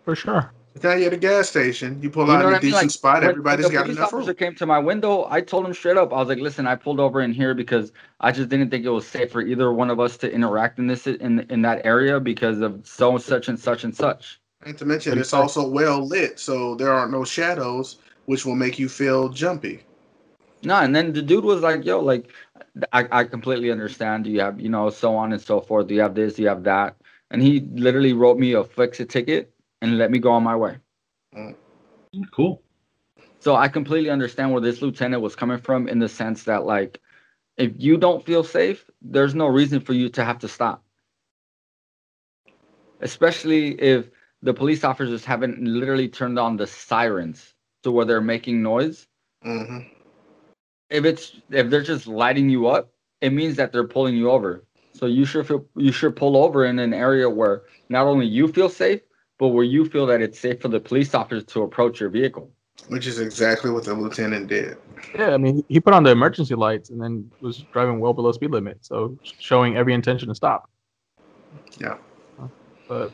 [0.05, 0.51] For sure.
[0.83, 1.99] Now you're at a gas station.
[2.01, 2.71] You pull You out in what a I mean?
[2.71, 3.13] decent Like, spot.
[3.15, 4.35] when- when Everybody's the got police enough officer room.
[4.37, 5.27] came to my window.
[5.29, 6.13] I told him straight up.
[6.13, 7.91] I was like, "Listen, I pulled over in here because
[8.21, 10.87] I just didn't think it was safe for either one of us to interact in
[10.87, 14.85] this in in that area because of so such and such and such." And to
[14.85, 18.87] mention, it's it's also well lit, so there are no shadows, which will make you
[18.87, 19.81] feel jumpy.
[20.63, 22.29] No, and then the dude was like, "Yo, like,
[22.93, 24.27] I, I completely understand.
[24.27, 25.89] You have, you know, so on and so forth.
[25.91, 26.95] You have this, you have that,"
[27.31, 30.55] and he literally wrote me a fix a ticket and let me go on my
[30.55, 30.77] way.
[32.31, 32.61] Cool.
[33.39, 36.99] So I completely understand where this lieutenant was coming from in the sense that like
[37.57, 40.83] if you don't feel safe, there's no reason for you to have to stop.
[43.01, 44.09] Especially if
[44.41, 49.07] the police officers haven't literally turned on the sirens to where they're making noise.
[49.43, 50.00] hmm
[50.91, 54.63] If it's if they're just lighting you up, it means that they're pulling you over.
[54.93, 58.47] So you should feel you should pull over in an area where not only you
[58.49, 58.99] feel safe,
[59.39, 62.51] but where you feel that it's safe for the police officers to approach your vehicle.
[62.89, 64.77] Which is exactly what the lieutenant did.
[65.15, 68.31] Yeah, I mean, he put on the emergency lights and then was driving well below
[68.31, 70.69] speed limit, so showing every intention to stop.
[71.79, 71.97] Yeah.
[72.87, 73.11] But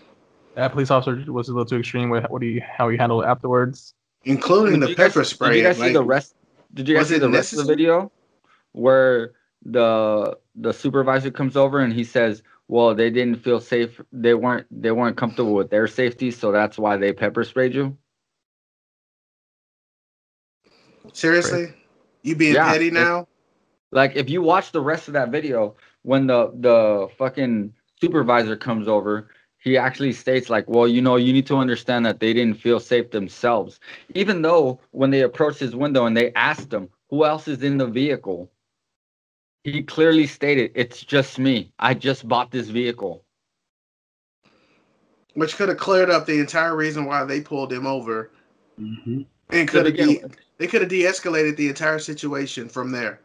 [0.55, 3.27] that police officer was a little too extreme with what he how he handled it
[3.27, 3.93] afterwards.
[4.23, 5.49] Including Did the you guys- pepper spray.
[5.49, 6.33] Did you guys like- see the rest?
[6.77, 8.11] Did you guys see the rest of the video
[8.73, 9.33] where
[9.65, 13.99] the the supervisor comes over and he says, "Well, they didn't feel safe.
[14.11, 17.97] They weren't they weren't comfortable with their safety, so that's why they pepper sprayed you."
[21.13, 21.73] Seriously?
[22.21, 23.27] You being Yeah, petty now?
[23.91, 28.87] Like if you watch the rest of that video, when the the fucking supervisor comes
[28.87, 29.29] over,
[29.67, 32.79] he actually states like, "Well, you know, you need to understand that they didn't feel
[32.79, 33.79] safe themselves."
[34.15, 37.77] Even though when they approached his window and they asked him, "Who else is in
[37.77, 38.49] the vehicle?"
[39.65, 41.73] He clearly stated, "It's just me.
[41.79, 43.25] I just bought this vehicle."
[45.33, 48.31] Which could have cleared up the entire reason why they pulled him over.
[48.77, 50.23] hmm And could have de-
[50.57, 53.19] they could have de-escalated the entire situation from there.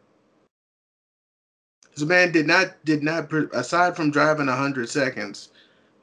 [1.95, 5.49] This man did not did not aside from driving hundred seconds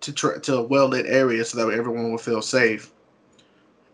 [0.00, 2.92] to tr- to a well lit area so that everyone would feel safe.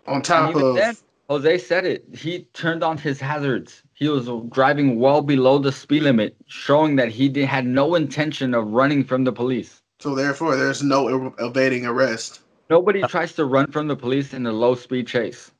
[0.06, 0.96] On And top of then,
[1.28, 2.04] Jose said it.
[2.14, 3.82] He turned on his hazards.
[3.94, 8.54] He was driving well below the speed limit, showing that he did, had no intention
[8.54, 9.82] of running from the police.
[10.00, 12.40] so therefore there's no ev- evading arrest.
[12.70, 15.50] Nobody tries to run from the police in a low speed chase.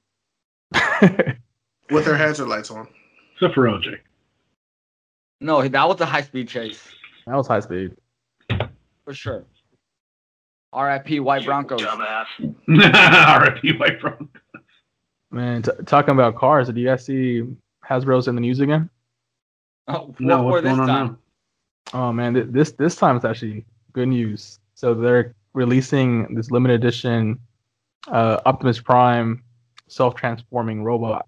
[1.91, 2.87] with their hazard lights on.
[3.35, 3.99] Except for OJ.
[5.41, 6.83] No, that was a high speed chase
[7.27, 7.93] That was high speed.
[9.05, 9.45] for sure.
[10.73, 11.21] R.I.P.
[11.21, 11.81] White Broncos.
[11.81, 12.27] Dumbass.
[12.69, 13.73] R.I.P.
[13.79, 14.29] White Bronco.
[15.31, 17.43] Man, t- talking about cars, did you guys see
[17.89, 18.89] Hasbro's in the news again?
[19.89, 21.07] Oh, No, what's this going on time?
[21.07, 21.19] now?
[22.09, 24.59] Oh man, th- this this time it's actually good news.
[24.75, 27.39] So they're releasing this limited edition
[28.09, 29.43] uh, Optimus Prime
[29.87, 31.27] self-transforming robot.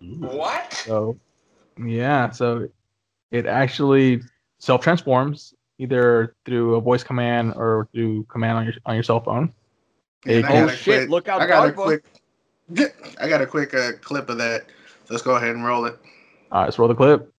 [0.00, 0.72] What?
[0.72, 1.16] So
[1.80, 2.68] yeah, so
[3.30, 4.22] it actually
[4.58, 9.52] self-transforms either through a voice command or through command on your on your cell phone.
[10.26, 12.04] And I Oh, got a shit, quick- look out, I got a dog, quick
[13.20, 14.66] I got a quick uh, clip of that.
[15.10, 15.98] Let's go ahead and roll it.
[16.50, 17.30] All right, let's roll the clip.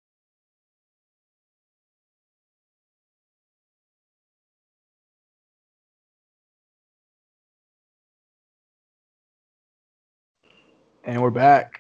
[11.04, 11.80] And we're back.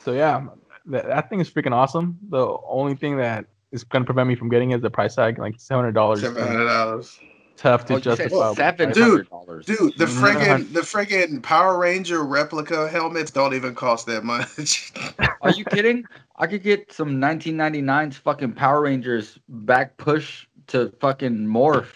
[0.00, 0.46] So yeah,
[0.86, 2.18] that, that thing is freaking awesome.
[2.30, 5.14] The only thing that is going to prevent me from getting it is the price
[5.14, 6.20] tag, like seven hundred dollars.
[6.20, 7.20] Seven hundred dollars.
[7.56, 8.54] Tough to Oh, justify.
[8.54, 9.66] seven Dude, dollars.
[9.66, 10.20] Dude, the Mhm.
[10.34, 14.92] friggin' the friggin' Power Ranger replica helmets don't even cost that much.
[15.42, 16.04] Are you kidding?
[16.36, 21.88] I could get some 1999's fucking Power Rangers back push to fucking morph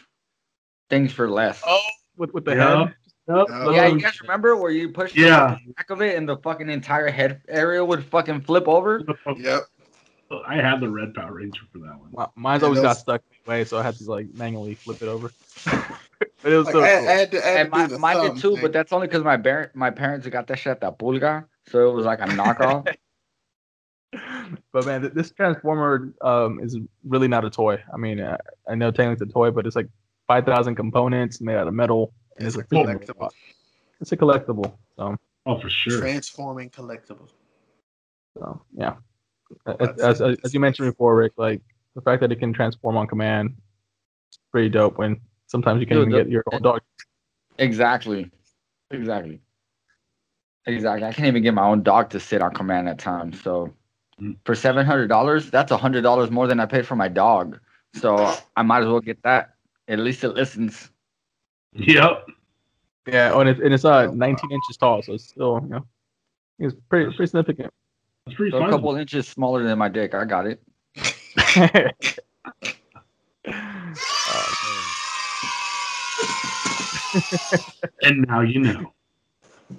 [0.90, 1.62] things for less.
[1.64, 1.80] oh,
[2.16, 2.78] with with the Yeah.
[2.86, 2.94] head.
[3.28, 3.46] Yep.
[3.72, 5.58] Yeah, you guys remember where you pushed Yeah.
[5.64, 9.00] the back of it and the fucking entire head area would fucking flip over?
[9.36, 9.62] yep.
[10.46, 12.10] I had the red Power Ranger for that one.
[12.16, 15.08] Mi- Mine's Yeah, always got stuck anyway, so I had to like manually flip it
[15.08, 15.32] over.
[15.64, 18.36] but it was Like, so I, I had to, I had And my, mine did
[18.36, 18.62] too, thing.
[18.62, 21.90] but that's only because my bar- my parents got that shit at the pulga, so
[21.90, 22.88] it was like a knockoff.
[24.72, 27.82] but man, this transformer um, is really not a toy.
[27.92, 29.88] I mean, uh, I know technically it's a toy, but it's like
[30.28, 33.08] five thousand components made out of metal, and It's it's, a a collectible.
[33.08, 33.34] robot.
[34.00, 34.72] It's a collectible.
[34.96, 35.16] So,
[35.46, 36.00] Oh, for sure.
[36.00, 37.28] transforming collectible.
[38.38, 38.94] so yeah.
[39.66, 41.60] Well, As, as, as you mentioned before, Rick, like
[41.94, 43.54] the fact that it can transform on command,
[44.28, 44.98] it's pretty dope.
[44.98, 46.80] When sometimes you can Dude, even the- get your own dog.
[47.58, 48.30] exactly,
[48.90, 49.40] exactly,
[50.66, 51.06] exactly.
[51.06, 53.40] I can't even get my own dog to sit on command at times.
[53.42, 53.72] So
[54.20, 54.36] Mm.
[54.44, 57.58] for seven hundred dollars, that's a hundred dollars more than I paid for my dog.
[57.94, 59.54] So I might as well get that.
[59.88, 60.90] At least it listens.
[61.72, 62.28] Yep.
[63.08, 65.86] Yeah, oh, and it's, and it's uh 19 inches tall, so it's still you know,
[66.58, 67.72] it's pretty pretty significant.
[68.26, 68.70] That's pretty So a fun.
[68.70, 70.14] couple inches smaller than my dick.
[70.14, 70.62] I got it.
[73.48, 74.78] Oh,
[78.02, 78.72] And now you know.
[78.74, 78.86] man.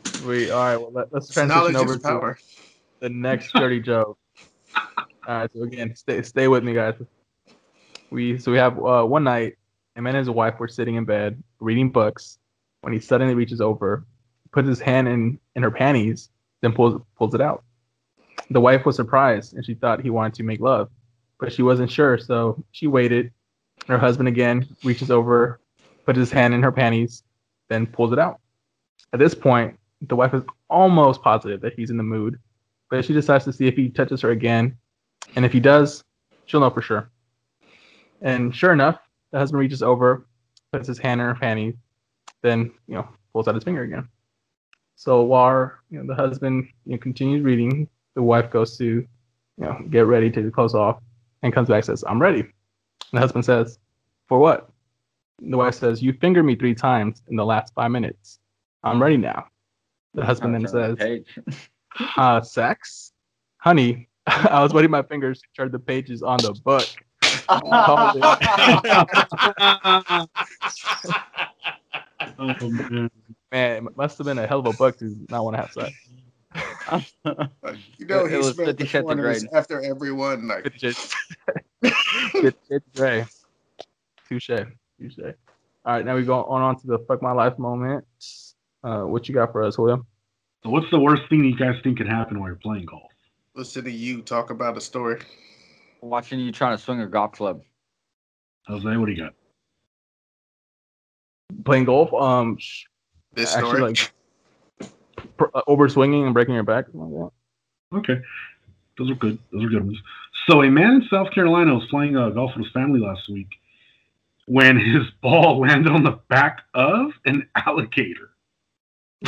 [0.05, 0.49] Sweet.
[0.51, 0.77] All right.
[0.77, 2.37] Well, let, let's transition over to power.
[2.99, 4.17] the next dirty joke.
[4.75, 5.49] All right.
[5.53, 6.95] So again, stay stay with me, guys.
[8.11, 9.57] We so we have uh, one night,
[9.95, 12.37] a man and his wife were sitting in bed reading books
[12.81, 14.05] when he suddenly reaches over,
[14.51, 16.29] puts his hand in in her panties,
[16.61, 17.63] then pulls pulls it out.
[18.53, 20.91] The wife was surprised and she thought he wanted to make love,
[21.39, 23.31] but she wasn't sure, so she waited.
[23.87, 25.59] Her husband again reaches over,
[26.05, 27.23] puts his hand in her panties,
[27.69, 28.39] then pulls it out.
[29.11, 32.37] At this point, the wife is almost positive that he's in the mood,
[32.91, 34.77] but she decides to see if he touches her again,
[35.35, 36.03] and if he does,
[36.45, 37.09] she'll know for sure.
[38.21, 38.99] And sure enough,
[39.31, 40.27] the husband reaches over,
[40.71, 41.73] puts his hand in her panties,
[42.43, 44.07] then you know pulls out his finger again.
[44.95, 49.07] So while you know the husband you know, continues reading, the wife goes to you
[49.57, 50.99] know get ready to close off,
[51.41, 52.51] and comes back and says, "I'm ready." And
[53.13, 53.79] the husband says,
[54.27, 54.69] "For what?"
[55.39, 58.39] The wife says, "You fingered me three times in the last five minutes.
[58.83, 59.47] I'm ready now."
[60.13, 61.39] The husband then says, Page.
[62.17, 63.13] uh, "Sex,
[63.57, 66.87] honey." I was wetting my fingers to turn the pages on the book.
[72.39, 73.11] Oh, man.
[73.51, 75.71] Man, it must have been a hell of a book to not want to have
[75.71, 75.93] sex.
[76.91, 77.05] Like,
[77.97, 79.57] you know, It- he it was smelled 50 the Shades corners Grey.
[79.59, 80.47] after everyone.
[80.47, 81.15] Like, It's just
[81.81, 83.25] it's, it's gray.
[84.27, 84.47] Touche.
[84.99, 85.19] Touche.
[85.85, 88.05] All right, now we go on, on to the fuck my life moment.
[88.83, 90.05] Uh, what you got for us, William?
[90.63, 93.11] So what's the worst thing you guys think can happen while you're playing golf?
[93.55, 95.19] listen to you talk about a story.
[96.01, 97.61] Watching you trying to swing a golf club.
[98.67, 99.33] Jose, what do you got?
[101.65, 102.11] Playing golf.
[102.13, 102.57] Um,
[103.33, 103.81] This Actually, story.
[103.83, 104.09] like- pr-
[105.67, 106.85] over swinging and breaking your back.
[106.93, 107.31] like that.
[107.97, 108.21] Okay.
[108.97, 109.39] Those are good.
[109.51, 109.97] Those are good ones.
[110.47, 113.47] So a man in South Carolina was playing uh, golf with his family last week
[114.47, 118.29] when his ball landed on the back of an alligator.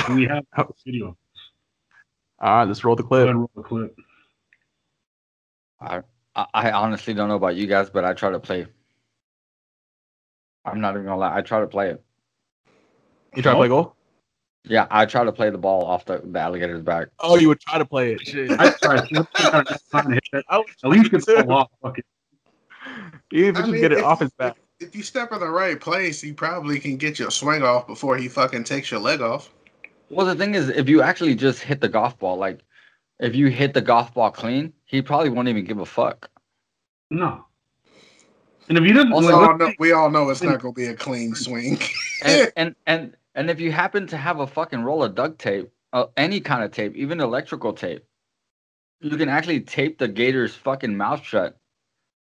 [0.08, 1.18] And we have a video.
[2.40, 3.20] All right, let's roll the Go clip.
[3.24, 3.98] ahead and roll the clip.
[5.80, 6.02] I,
[6.54, 8.68] I honestly don't know about you guys, but I try to play.
[10.66, 11.36] I'm not even gonna lie.
[11.38, 12.04] I try to play it.
[13.36, 13.95] You try to play golf?
[14.68, 17.10] Yeah, I try to play the ball off the, the alligator's back.
[17.20, 18.22] Oh, you would try to play it.
[18.22, 18.52] Shit.
[18.60, 19.08] I tried.
[19.14, 21.70] At least get the ball off.
[21.82, 21.98] Fuck.
[23.32, 24.56] Even if you I just mean, get it if- off his back.
[24.82, 28.18] If you step in the right place, you probably can get your swing off before
[28.18, 29.50] he fucking takes your leg off.
[30.10, 32.60] Well, the thing is, if you actually just hit the golf ball, like
[33.20, 36.30] if you hit the golf ball clean, he probably won't even give a fuck.
[37.10, 37.46] No.
[38.68, 40.74] And if you didn't, Also- We like, all know, we all know it's not going
[40.74, 41.80] to be a clean swing.
[42.26, 45.70] And and and, and if you happen to have a fucking roll of duct tape,
[45.94, 48.04] uh, any kind of tape, even electrical tape,
[49.02, 51.58] you can actually tape the gator's fucking mouth shut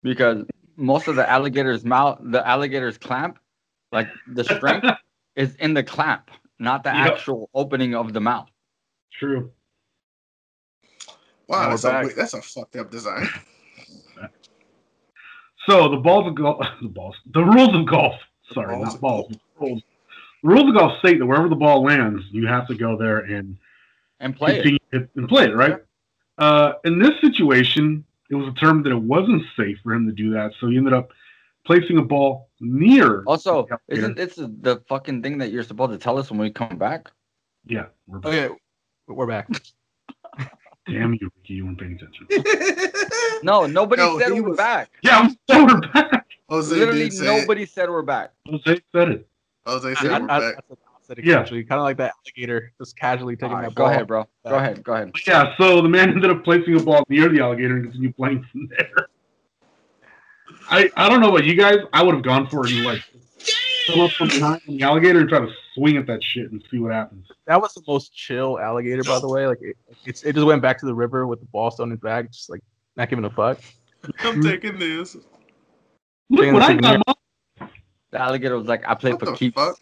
[0.03, 0.45] because
[0.77, 3.39] most of the alligator's mouth, the alligator's clamp,
[3.93, 4.87] like the strength,
[5.37, 7.13] is in the clamp, not the Yep.
[7.15, 8.49] actual opening of the mouth.
[9.13, 9.51] true.
[11.49, 13.29] wow, that's a, that's a fucked up design.
[15.67, 18.15] So the balls of golf, the balls, the rules of golf.
[18.53, 19.33] Sorry, balls not of balls.
[19.59, 19.83] Rules.
[20.45, 23.21] The rules of golf state that wherever the ball lands, you have to go there
[23.21, 23.57] and
[24.21, 24.81] And play it.
[24.93, 25.79] it and play it, right?
[26.37, 30.31] Uh, in this situation, it was determined that it wasn't safe for him to do
[30.35, 31.11] that, so he ended up
[31.65, 33.23] placing a ball near.
[33.27, 36.51] Also, the isn't this the fucking thing that you're supposed to tell us when we
[36.51, 37.11] come back?
[37.67, 38.49] yeah, we're Oh yeah,
[39.07, 39.49] we're back.
[40.87, 42.27] damn you, Ricky, you weren't paying attention.
[43.43, 44.91] No, nobody No, said we're was- back.
[45.03, 46.27] Yeah, I'm so we're back.
[46.51, 47.41] Jose Literally, did say it.
[47.41, 48.33] nobody said we're back.
[48.47, 49.29] Jose said it.
[49.67, 50.55] Jose I, said I, we're I, back.
[50.71, 51.43] I said it Yeah.
[51.43, 54.27] casually, kind of like that alligator just casually taking All right, that go ahead, bro.
[54.47, 54.83] Go ahead.
[54.83, 55.13] Go ahead.
[55.13, 58.17] But yeah, so the man ended up placing a ball near the alligator and continued
[58.17, 59.09] playing from there.
[60.71, 61.79] I I don't know about you guys.
[61.93, 63.03] I would have gone for it and like
[63.87, 66.79] come up from behind the alligator and try to swing at that shit and see
[66.79, 67.27] what happens.
[67.47, 69.47] That was the most chill alligator, by the way.
[69.47, 71.91] Like it, it's, it just went back to the river with the ball still in
[71.91, 72.61] his bag, just like
[72.97, 73.59] not giving a fuck.
[74.21, 75.17] I'm taking this.
[76.31, 77.15] Look what I got, Mom.
[78.15, 79.57] The alligator was like, I play What for the keeps.
[79.57, 79.77] fuck?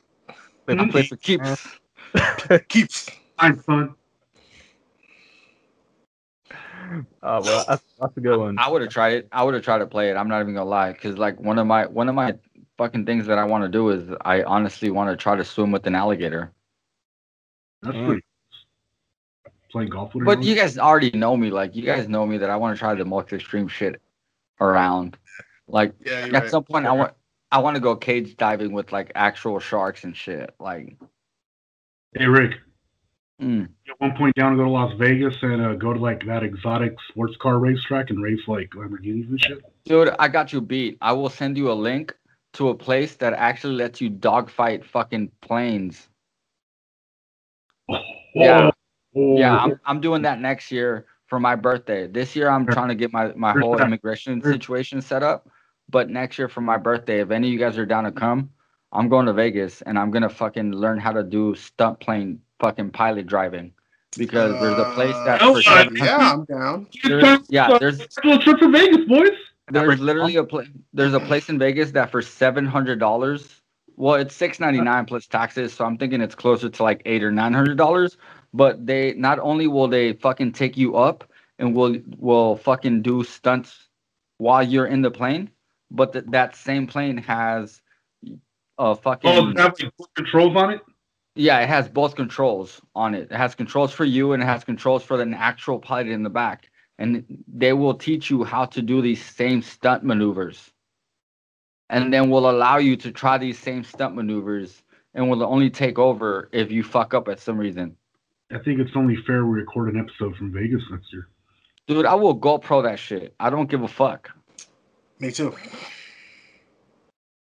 [0.64, 1.76] But I play for keeps.
[2.68, 3.10] Keeps.
[3.38, 3.94] I'm fun.
[6.50, 6.54] Uh,
[7.22, 8.58] well, that's, that's a good one.
[8.58, 9.28] I would have tried it.
[9.32, 10.16] I would have tried to play it.
[10.16, 12.34] I'm not even gonna lie, because like one of my one of my
[12.78, 15.70] fucking things that I want to do is I honestly want to try to swim
[15.70, 16.52] with an alligator.
[17.82, 18.06] That's Mm.
[18.06, 18.22] pretty.
[19.70, 20.24] Play golf with it.
[20.24, 21.50] But you guys already know me.
[21.50, 24.00] Like you guys know me that I want to try the most extreme shit
[24.58, 25.18] around.
[25.68, 26.50] Like Yeah, at right.
[26.50, 27.12] some point, I want
[27.52, 30.54] I want to go cage diving with like actual sharks and shit.
[30.58, 30.96] Like,
[32.14, 32.54] Hey Rick,
[33.40, 36.24] mm, at one point down to go to Las Vegas and uh, go to like
[36.26, 39.58] that exotic sports car racetrack and race like Lamborghinis and shit.
[39.84, 40.96] dude, I got you beat.
[41.02, 42.14] I will send you a link
[42.54, 46.08] to a place that actually lets you dogfight fucking planes.
[48.34, 48.70] Yeah.
[49.14, 52.06] Oh, Yeah, I'm I'm doing that next year for my birthday.
[52.06, 55.48] This year I'm trying to get my my whole immigration situation set up.
[55.92, 58.50] But next year for my birthday, if any of you guys are down to come,
[58.92, 62.90] I'm going to Vegas and I'm gonna fucking learn how to do stunt plane fucking
[62.90, 63.72] pilot driving.
[64.18, 66.86] because there's a place that Uh, for seven- Yeah, I'm down.
[67.02, 69.30] there's, yeah, there's Little trip to Vegas, boys.
[69.70, 73.62] there's literally a place there's a place in Vegas that for seven hundred dollars.
[73.96, 77.22] Well, it's six ninety nine plus taxes, so I'm thinking it's closer to like eight
[77.24, 78.18] or nine hundred dollars.
[78.52, 81.24] But they not only will they fucking take you up
[81.58, 83.88] and will will fucking do stunts
[84.36, 85.50] while you're in the plane,
[85.94, 87.80] but th- that same plane has
[88.78, 90.80] a fucking Oh, it's got like controls on it.
[91.34, 93.28] yeah, it has both controls on it.
[93.30, 96.30] It has controls for you and it has controls for the actual pilot in the
[96.30, 96.68] back.
[96.98, 100.70] And they will teach you how to do these same stunt maneuvers.
[101.90, 104.82] And then will allow you to try these same stunt maneuvers
[105.14, 107.96] and will only take over if you fuck up at some reason.
[108.50, 111.28] I think it's only fair we record an episode from Vegas next year.
[111.88, 113.34] Dude, I will GoPro that shit.
[113.40, 114.30] I don't give a fuck.
[115.22, 115.54] Me too.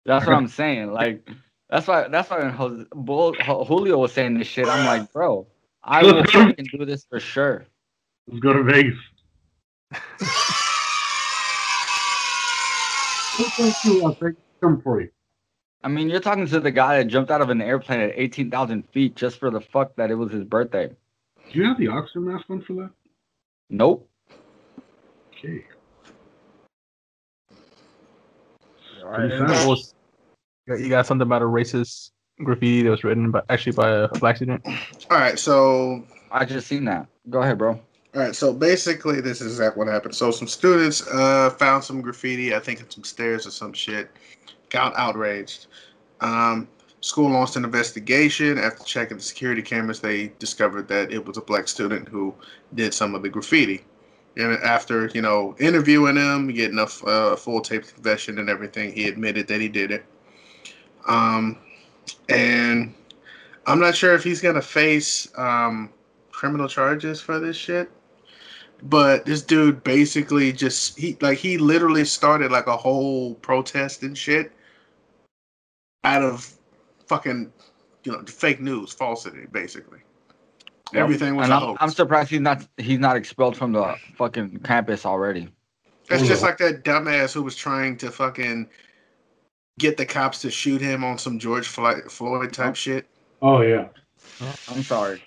[0.06, 0.92] That's what I'm saying.
[0.92, 1.28] Like,
[1.68, 4.68] that's why that's why when Jose, Bull, Julio was saying this shit.
[4.68, 5.48] I'm like, bro,
[5.84, 7.66] I will fucking do this for sure.
[8.28, 8.94] Let's go to Vegas.
[14.62, 15.10] Come for you.
[15.84, 18.88] I mean, you're talking to the guy that jumped out of an airplane at 18,000
[18.90, 20.92] feet just for the fuck that it was his birthday.
[21.52, 22.92] Do you have the oxygen mask on for that?
[23.72, 24.08] Nope.
[25.34, 25.66] Okay.
[28.95, 29.20] All right.
[29.20, 29.68] Pretty and sad.
[29.68, 29.94] what was-
[30.68, 32.12] you got- something about a racist
[32.44, 34.62] graffiti that was written by actually by a black student.
[34.66, 37.08] All right, so I just seen that.
[37.30, 37.72] Go ahead, bro.
[37.72, 40.16] All right, so basically, this is exactly what happened.
[40.16, 44.10] So some students uh, found some graffiti, I think at some stairs or some shit,
[44.70, 45.68] got outraged.
[46.22, 46.68] Um,
[47.02, 48.58] school launched an investigation.
[48.58, 52.34] After checking the security cameras, they discovered that it was a black student who
[52.74, 53.84] did some of the graffiti.
[54.38, 59.08] And after you know interviewing him, getting a uh, full tape confession and everything, he
[59.08, 60.06] admitted that he did it.
[61.08, 61.58] Um,
[62.30, 62.94] and
[63.66, 65.90] I'm not sure if he's gonna face um,
[66.32, 67.90] criminal charges for this shit.
[68.84, 74.18] But this dude basically just he like he literally started like a whole protest and
[74.18, 74.52] shit
[76.04, 76.54] out of
[77.08, 77.52] fucking
[78.04, 80.00] you know fake news, falsity, basically.
[80.96, 81.78] Everything was and a I'm, hoax.
[81.82, 85.50] I'm surprised he's not he's not expelled from the fucking campus already.
[86.10, 88.70] That's just like that dumbass who was trying to fucking
[89.80, 92.74] get the cops to shoot him on some George Floyd type oh.
[92.74, 93.08] shit.
[93.42, 93.88] Oh yeah.
[94.42, 95.22] Oh, I'm sorry.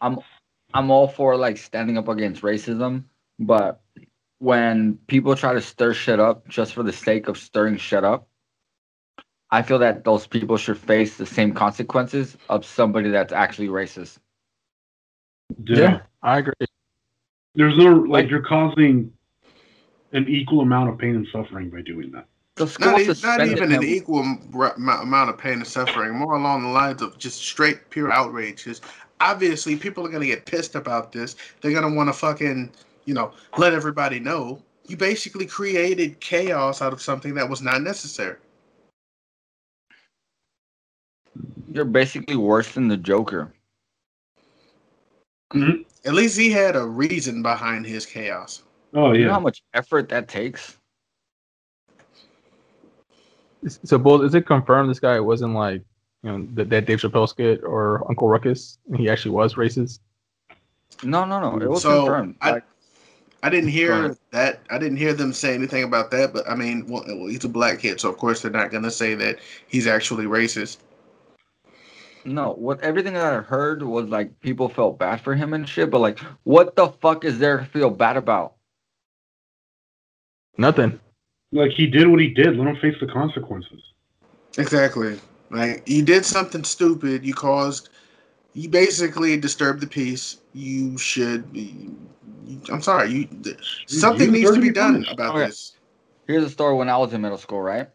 [0.00, 0.18] I'm
[0.74, 3.04] I'm all for like standing up against racism,
[3.38, 3.80] but
[4.38, 8.28] when people try to stir shit up just for the sake of stirring shit up,
[9.50, 14.18] I feel that those people should face the same consequences of somebody that's actually racist.
[15.56, 16.00] Yeah.
[16.22, 16.54] I agree.
[17.54, 19.12] There's no like you're causing
[20.12, 22.26] an equal amount of pain and suffering by doing that.
[22.56, 26.14] The school Not, e- not even an equal m- r- amount of pain and suffering,
[26.14, 28.64] more along the lines of just straight pure outrage.
[28.64, 28.80] 'Cause
[29.20, 31.36] obviously, people are going to get pissed about this.
[31.60, 32.70] They're going to want to fucking,
[33.04, 34.62] you know, let everybody know.
[34.88, 38.36] You basically created chaos out of something that was not necessary.
[41.72, 43.52] You're basically worse than the Joker.
[45.54, 45.82] Mm-hmm.
[46.06, 48.62] At least he had a reason behind his chaos.
[48.94, 49.32] Oh You know yeah.
[49.34, 50.76] how much effort that takes?
[53.66, 55.82] So, Bull, is it confirmed this guy wasn't like
[56.22, 58.78] you know that, that Dave Chappelle skit or Uncle Ruckus?
[58.96, 59.98] He actually was racist.
[61.02, 61.58] No, no, no.
[61.60, 62.36] It was So, confirmed.
[62.40, 62.64] I- Like,
[63.40, 64.60] I didn't hear that.
[64.68, 66.32] I didn't hear them say anything about that.
[66.32, 68.82] But I mean, well, well, he's a black kid, so of course they're not going
[68.82, 69.38] to say that
[69.68, 70.78] he's actually racist.
[72.28, 75.90] No, what everything that I heard was like people felt bad for him and shit,
[75.90, 78.54] but like, what the fuck is there to feel bad about?
[80.56, 80.98] Nothing.
[81.52, 82.56] Like he did what he did.
[82.56, 83.80] Let him face the consequences.
[84.58, 85.18] Exactly.
[85.50, 87.24] Like you did something stupid.
[87.24, 87.90] You caused.
[88.54, 90.38] You basically disturbed the peace.
[90.52, 91.90] You should be.
[92.70, 93.10] I'm sorry.
[93.10, 93.56] You
[93.86, 95.12] something you needs to be be done punished.
[95.12, 95.46] about Okay.
[95.46, 95.76] this.
[96.26, 97.88] Here's a story when I was in middle school, right?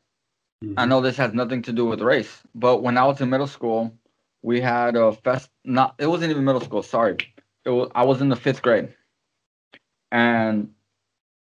[0.63, 0.89] I mm-hmm.
[0.89, 3.93] know this has nothing to do with race, but when I was in middle school,
[4.43, 5.49] we had a fest.
[5.65, 6.83] Not it wasn't even middle school.
[6.83, 7.17] Sorry,
[7.65, 7.89] it was.
[7.95, 8.93] I was in the fifth grade,
[10.11, 10.69] and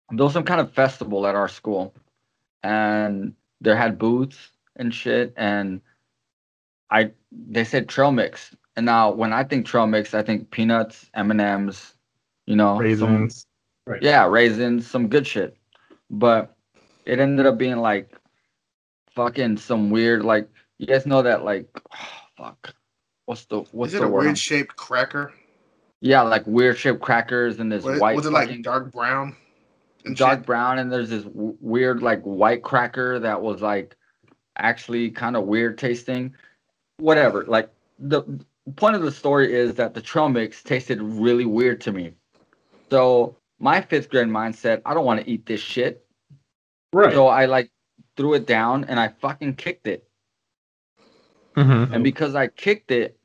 [0.09, 1.93] there was some kind of festival at our school,
[2.63, 5.81] and there had booths and shit, and
[6.89, 11.09] I they said trail mix, and now when I think trail mix, I think peanuts,
[11.13, 11.93] M and M's,
[12.47, 13.45] you know, some- Raisins.
[14.01, 15.57] yeah, raisins, some good shit.
[16.09, 16.55] But
[17.05, 18.15] it ended up being like
[19.11, 21.67] fucking some weird like you guys know that like
[22.37, 22.73] fuck.
[23.25, 24.25] What's the what's Is it the a word?
[24.25, 25.33] weird shaped cracker?
[26.01, 29.35] yeah, like weird shaped crackers and this Was, white was it like fucking dark brown?
[30.05, 30.45] and dark shit?
[30.45, 33.95] brown and there's this w- weird like white cracker that was like
[34.57, 36.33] actually kind of weird tasting.
[36.97, 37.43] Whatever.
[37.45, 38.23] Like the
[38.75, 42.13] point of the story is that the trail mix tasted really weird to me.
[42.91, 46.05] So my fifth grade mindset, I don't want to eat this shit.
[46.93, 47.13] Right.
[47.13, 47.71] So I like
[48.15, 50.07] threw it down and I fucking kicked it.
[51.55, 51.93] Mm-hmm.
[51.93, 53.17] And because I kicked it,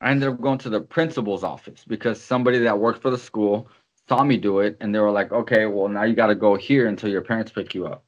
[0.00, 3.68] I ended up going to the principal's office because somebody that worked for the school
[4.08, 6.56] saw me do it and they were like, okay, well, now you got to go
[6.56, 8.04] here until your parents pick you up.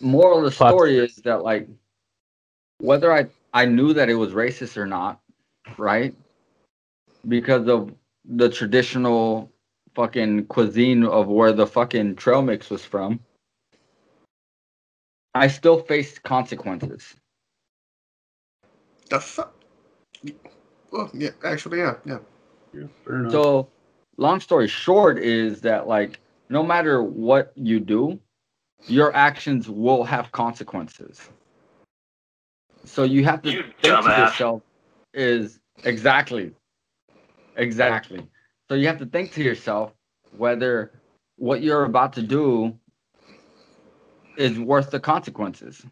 [0.00, 1.68] Moral of the story is that, like,
[2.78, 5.20] whether I, I knew that it was racist or not,
[5.78, 6.14] right?
[7.28, 9.50] Because of the traditional
[9.94, 13.20] fucking cuisine of where the fucking trail mix was from,
[15.34, 17.14] I still faced consequences.
[19.08, 19.54] The fuck?
[20.90, 22.18] Well, yeah, actually, yeah, yeah.
[22.72, 23.32] Yeah, fair enough.
[23.32, 23.68] So,
[24.16, 28.20] long story short is that like no matter what you do,
[28.86, 31.28] your actions will have consequences.
[32.84, 34.62] So you have to You think to yourself
[35.14, 36.52] is exactly
[37.56, 38.26] exactly.
[38.68, 39.92] So you have to think to yourself
[40.36, 40.92] whether
[41.36, 42.78] what you're about to do
[44.36, 45.84] is worth the consequences.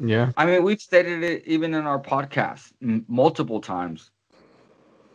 [0.00, 0.32] Yeah.
[0.36, 4.10] I mean, we've stated it even in our podcast m- multiple times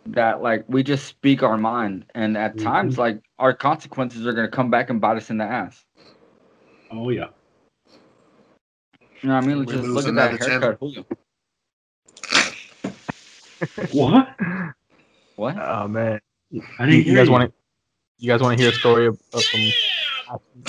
[0.07, 2.63] that like we just speak our mind, and at Mhm.
[2.63, 5.85] times like our consequences are gonna come back and bite us in the ass.
[6.91, 7.29] oh yeah.
[9.21, 9.59] You know what I mean?
[9.59, 10.79] We Just look at that haircut,
[13.91, 14.27] What?
[15.35, 15.57] What?
[15.57, 16.19] Oh man.
[16.79, 17.53] I You, didn't you hear guys want to?
[18.19, 19.73] You guys want to hear a story of, of some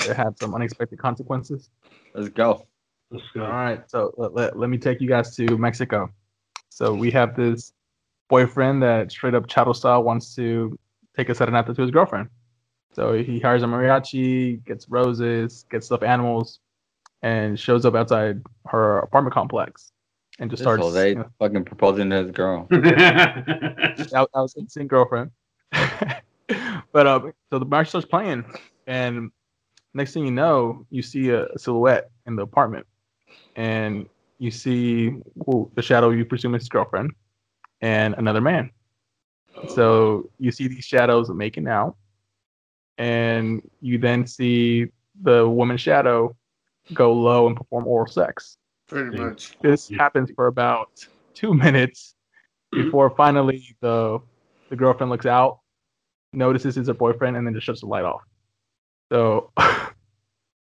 [0.05, 1.69] that had some unexpected consequences?
[2.15, 2.68] Let's go.
[3.11, 3.41] Let's go.
[3.41, 6.11] right, so let, let, let me take you guys to Mexico.
[6.69, 7.73] So we have this
[8.29, 10.77] boyfriend that straight up Chato style wants to
[11.17, 12.29] take a serenata to his girlfriend.
[12.93, 16.59] So he hires a mariachi, gets roses, gets stuffed animals,
[17.21, 19.91] and shows up outside her apartment complex
[20.39, 20.83] and just This starts.
[20.83, 22.67] Jose you know, fucking proposing to his girl.
[22.69, 25.31] that, that was insane girlfriend.
[25.71, 28.45] but um, so the march starts playing,
[28.87, 29.31] and
[29.93, 32.87] next thing you know, you see a, a silhouette in the apartment,
[33.59, 34.07] and
[34.37, 37.11] you see well, the shadow you presume is his girlfriend,
[37.81, 38.71] and another man.
[39.67, 41.97] So you see these shadows making out,
[42.97, 44.87] and you then see
[45.21, 46.35] the woman's shadow
[46.93, 48.57] go low and perform oral sex.
[48.87, 49.25] Pretty Yeah.
[49.25, 49.57] much.
[49.61, 49.97] This Yeah.
[49.97, 52.15] happens for about two minutes
[52.73, 54.19] before finally the
[54.69, 55.59] the girlfriend looks out,
[56.31, 58.21] notices it's her boyfriend, and then just shuts the light off.
[59.11, 59.51] So,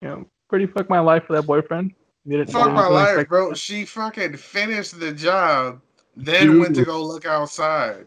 [0.01, 1.93] you know, pretty fuck my life for that boyfriend.
[2.27, 3.53] Didn't- Fuck my life, expect- bro.
[3.53, 5.81] She fucking finished the job,
[6.15, 8.05] then went to go look outside.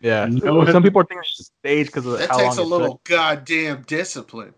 [0.00, 0.64] Yeah, No.
[0.70, 2.94] some people think thinking it's staged because of That how takes a long it little
[2.98, 3.04] took.
[3.04, 4.54] goddamn discipline.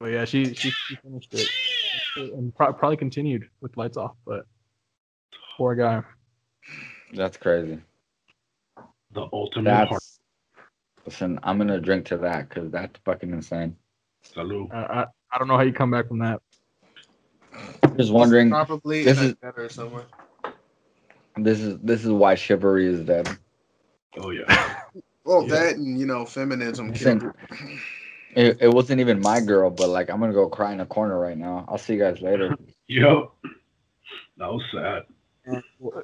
[0.00, 1.48] But yeah, she she, she finished it
[2.34, 4.16] and pro- probably continued with lights off.
[4.26, 4.46] But
[5.56, 6.02] poor guy.
[7.14, 7.78] That's crazy.
[9.12, 10.02] The ultimate heart.
[11.04, 11.38] Listen.
[11.44, 13.76] I'm gonna drink to that because that's fucking insane.
[14.24, 14.72] Salud.
[14.72, 16.40] I, I I don't know how you come back from that.
[17.96, 18.50] Just wondering.
[18.50, 20.04] Probably this in is- better somewhere.
[21.36, 23.28] This is this is why chivalry is dead.
[24.18, 24.80] Oh yeah.
[25.24, 25.54] Well, Yeah.
[25.54, 26.90] that and you know, feminism.
[26.90, 27.32] Listen,
[28.34, 28.46] it.
[28.48, 31.16] It, it wasn't even my girl, but like I'm gonna go cry in a corner
[31.20, 31.64] right now.
[31.68, 32.56] I'll see you guys later.
[32.88, 33.30] Yep.
[34.38, 35.04] That was sad.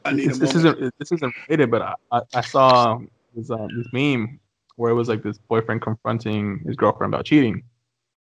[0.07, 2.99] I need This, this isn't this isn't related, but I, I, I saw
[3.34, 4.38] this uh, this meme
[4.76, 7.62] where it was like this boyfriend confronting his girlfriend about cheating,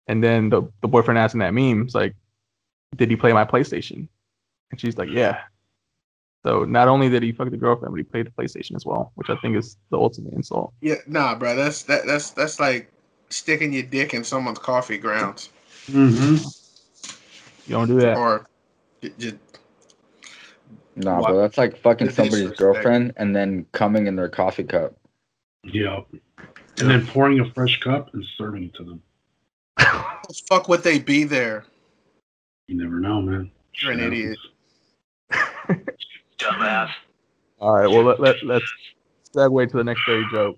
[0.09, 2.15] and then the the boyfriend asking that meme, it's like,
[2.97, 4.09] "Did he play my PlayStation?"
[4.71, 5.41] And she's like, "Yeah."
[6.45, 9.13] So not only did he fuck the girlfriend, but he played the PlayStation as well,
[9.17, 10.73] which I think is the ultimate insult.
[10.81, 11.57] Yeah, nah, bro.
[11.57, 12.07] That's that.
[12.07, 12.91] That's that's like
[13.31, 15.51] sticking your dick in someone's coffee grounds,
[15.87, 16.37] Mm-hmm.
[17.67, 18.17] You don't do that.
[18.17, 18.47] or
[19.03, 19.37] j- just
[20.97, 21.29] Nah, What?
[21.29, 24.97] bro, that's like fucking somebody's girlfriend and then coming in their coffee cup.
[25.65, 26.01] Yeah.
[26.81, 29.03] And then pouring a fresh cup and serving it to them.
[30.49, 31.65] fuck would they be there?
[32.69, 33.51] You never know, man.
[33.81, 34.39] You're an idiot.
[36.39, 36.91] Dumbass.
[37.61, 38.65] All right, well let, let let's
[39.35, 40.57] segue to the next dirty joke.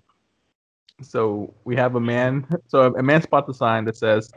[1.01, 2.45] So we have a man.
[2.67, 4.31] So a man spots a sign that says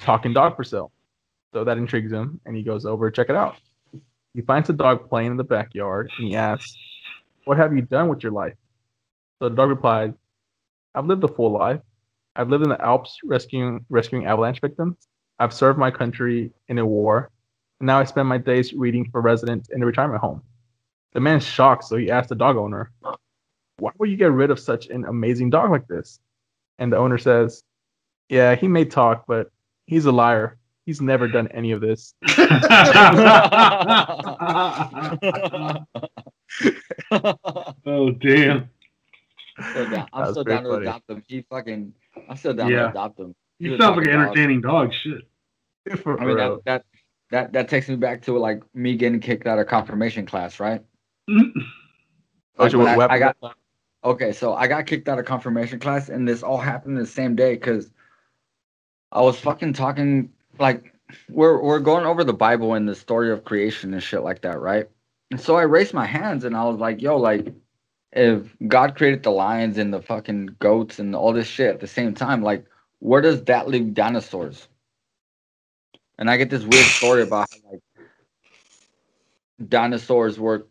[0.00, 0.90] "talking dog for sale."
[1.54, 3.56] So that intrigues him, and he goes over to check it out.
[4.34, 6.76] He finds a dog playing in the backyard, and he asks,
[7.44, 8.54] "What have you done with your life?"
[9.38, 10.12] So the dog replies,
[10.94, 11.80] "I've lived a full life.
[12.34, 14.96] I've lived in the Alps rescuing rescuing avalanche victims.
[15.42, 17.30] I've served my country in a war,
[17.80, 20.42] and now I spend my days reading for residents in a retirement home."
[21.14, 22.90] The man's shocked, so he asked the dog owner,
[23.78, 26.20] Why would you get rid of such an amazing dog like this?
[26.78, 27.64] And the owner says,
[28.28, 29.50] Yeah, he may talk, but
[29.86, 30.56] he's a liar.
[30.86, 32.14] He's never done any of this.
[37.84, 38.70] Oh damn!
[39.70, 40.82] Still down- I'm That's still down to funny.
[40.86, 41.22] adopt him.
[41.26, 41.92] He fucking.
[42.28, 42.84] I'm still down Yeah.
[42.84, 43.34] to adopt him.
[43.58, 44.92] You He sounds like an talking about- entertaining dog.
[45.02, 45.22] Shit.
[46.02, 46.62] For I mean real.
[46.64, 46.84] that that
[47.30, 50.82] that that takes me back to like me getting kicked out of confirmation class, right?
[52.58, 53.36] Oh, Like, what I, I got
[54.04, 57.34] okay, so I got kicked out of confirmation class, and this all happened the same
[57.34, 57.90] day because
[59.10, 60.92] I was fucking talking like
[61.30, 64.60] we're we're going over the Bible and the story of creation and shit like that,
[64.60, 64.88] right?
[65.30, 67.52] And so I raised my hands and I was like, "Yo, like,
[68.12, 71.86] if God created the lions and the fucking goats and all this shit at the
[71.86, 72.66] same time, like,
[72.98, 74.68] where does that leave dinosaurs?"
[76.22, 77.80] And I get this weird story about how, like
[79.68, 80.68] dinosaurs were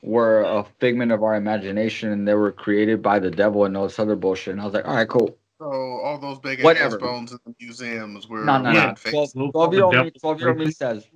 [0.00, 3.82] were a figment of our imagination and they were created by the devil and all
[3.82, 4.52] this other bullshit.
[4.52, 5.36] And I was like, all right, cool.
[5.60, 8.94] So all those big ass bones in the museums were No, no, no.
[9.04, 11.06] 12, 12 year old me, 12 year old me says,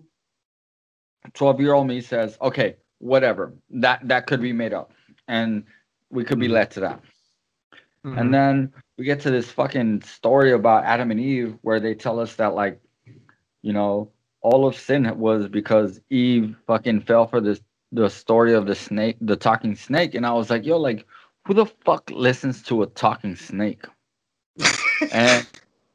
[1.33, 3.55] 12 year old me says, okay, whatever.
[3.71, 4.93] That that could be made up.
[5.29, 5.65] And
[6.11, 6.53] we could be Mhm.
[6.53, 7.01] led to that.
[8.05, 8.21] Mhm.
[8.21, 12.21] And then we get to this fucking story about Adam and Eve where they tell
[12.21, 12.83] us that like,
[13.63, 17.61] you know, all of sin was because Eve fucking fell for this
[17.93, 20.15] the story of the snake, the talking snake.
[20.15, 21.07] And I was like, yo, like,
[21.47, 23.87] who the fuck listens to a talking snake?
[25.13, 25.47] and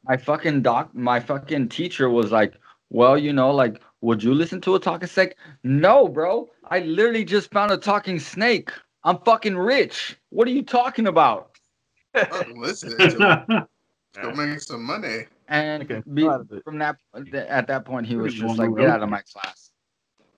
[0.04, 2.54] my fucking doc, my fucking teacher was like,
[2.90, 5.36] well, you know, like, would you listen to a talking snake?
[5.62, 6.50] No, bro.
[6.68, 8.70] I literally just found a talking snake.
[9.04, 10.16] I'm fucking rich.
[10.30, 11.50] What are you talking about?
[12.14, 13.68] Oh, listen to it.
[14.22, 15.26] Go make some money.
[15.48, 16.64] And Okay, be, out of it.
[16.64, 16.96] from that
[17.34, 19.70] at that point, he was Pretty just like, "Get out of my class."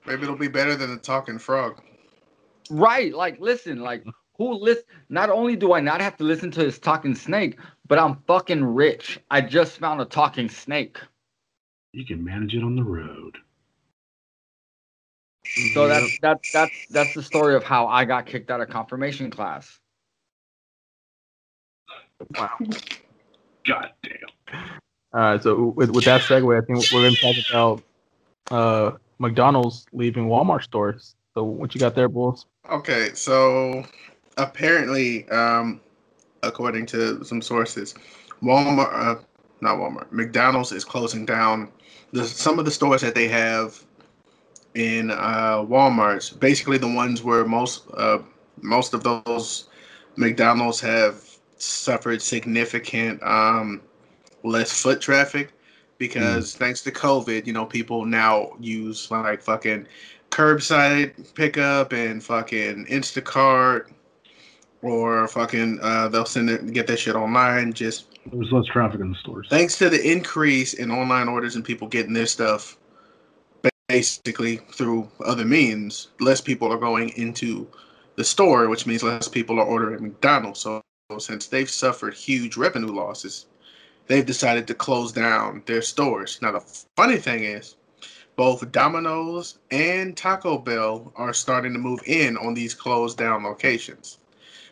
[0.06, 1.82] Maybe it'll be better than the talking frog.
[2.70, 3.14] Right?
[3.14, 4.04] Like, listen, like,
[4.38, 4.84] who list?
[5.08, 8.64] Not only do I not have to listen to his talking snake, but I'm fucking
[8.64, 9.20] rich.
[9.30, 10.98] I just found a talking snake.
[11.92, 13.38] You can manage it on the road.
[15.72, 19.30] So that's that's that's that's the story of how I got kicked out of confirmation
[19.30, 19.80] class.
[22.36, 22.50] Wow.
[23.64, 24.76] God damn.
[25.16, 27.82] All right, so with, with that segue, I think we're going to talk about
[28.50, 31.14] uh, McDonald's leaving Walmart stores.
[31.32, 32.44] So what you got there, Bulls?
[32.70, 33.86] Okay, so
[34.36, 35.80] apparently, um,
[36.42, 37.94] according to some sources,
[38.42, 39.14] Walmart, uh,
[39.62, 41.72] not Walmart, McDonald's is closing down
[42.12, 43.82] the some of the stores that they have
[44.74, 46.28] in uh, Walmart's.
[46.28, 48.18] Basically, the ones where most uh,
[48.60, 49.70] most of those
[50.16, 51.24] McDonald's have
[51.56, 53.80] suffered significant um,
[54.46, 55.52] less foot traffic
[55.98, 59.86] because thanks to COVID, you know, people now use like fucking
[60.30, 63.90] curbside pickup and fucking Instacart
[64.82, 67.72] or fucking uh, they'll send it get that shit online.
[67.72, 69.46] Just There's less traffic in the stores.
[69.48, 72.76] thanks to the increase in online orders and people getting their stuff
[73.88, 77.66] basically through other means, less people are going into
[78.16, 80.60] the store, which means less people are ordering McDonald's.
[80.60, 80.82] So
[81.18, 83.46] since they've suffered huge revenue losses,
[84.06, 86.38] they've decided to close down their stores.
[86.42, 86.60] Now the
[86.96, 87.76] funny thing is,
[88.36, 94.18] both Domino's and Taco Bell are starting to move in on these closed down locations.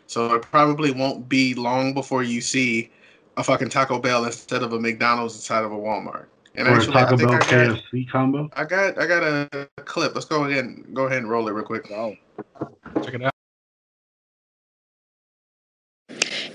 [0.07, 2.91] So it probably won't be long before you see
[3.37, 6.27] a fucking Taco Bell instead of a McDonald's inside of a Walmart.
[6.53, 8.49] And or a actually, I Taco think Bell I got, KFC combo.
[8.53, 10.13] I got I got a clip.
[10.13, 11.87] Let's go ahead and go ahead and roll it real quick.
[11.87, 12.15] Bro,
[13.03, 13.34] Check it out.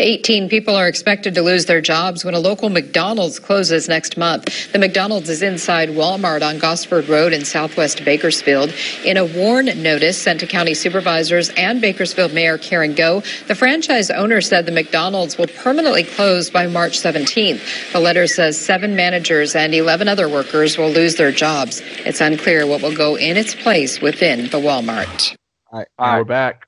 [0.01, 4.72] 18 people are expected to lose their jobs when a local McDonald's closes next month.
[4.72, 8.72] The McDonald's is inside Walmart on Gosford Road in southwest Bakersfield.
[9.05, 14.11] In a warn notice sent to county supervisors and Bakersfield Mayor Karen Goh, the franchise
[14.11, 17.92] owner said the McDonald's will permanently close by March 17th.
[17.92, 21.82] The letter says seven managers and 11 other workers will lose their jobs.
[22.07, 25.36] It's unclear what will go in its place within the Walmart.
[25.72, 26.66] all right, All all right, we're back.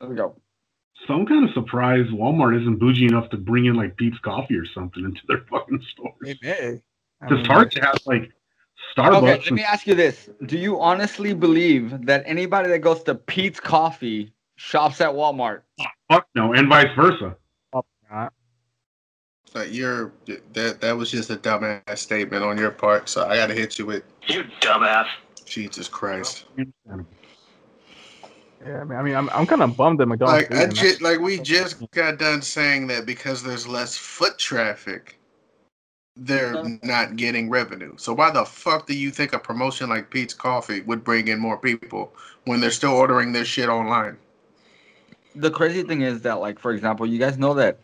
[0.00, 0.36] there we go.
[1.06, 4.56] So I'm kind of surprised Walmart isn't bougie enough to bring in like Peet's Coffee
[4.56, 6.14] or something into their fucking stores.
[6.42, 6.82] Maybe.
[7.20, 8.30] Because Target has like
[8.96, 9.16] Starbucks.
[9.16, 13.02] Okay, let and- me ask you this: Do you honestly believe that anybody that goes
[13.04, 15.62] to Peet's Coffee shops at Walmart?
[16.10, 17.36] fuck no, and vice versa.
[19.52, 20.12] But you're
[20.52, 23.08] that that was just a dumbass statement on your part.
[23.08, 25.06] So I got to hit you with You dumbass.
[25.46, 26.44] Jesus Christ.
[28.66, 30.50] Yeah, I mean, I mean, I'm, I'm kind of bummed that McDonald's.
[30.50, 35.18] Like I ju- like we just got done saying that because there's less foot traffic,
[36.16, 37.94] they're not getting revenue.
[37.96, 41.38] So why the fuck do you think a promotion like Peet's Coffee would bring in
[41.38, 42.12] more people
[42.44, 44.16] when they're still ordering their shit online?
[45.36, 47.78] The crazy thing is that, like, for example, you guys know that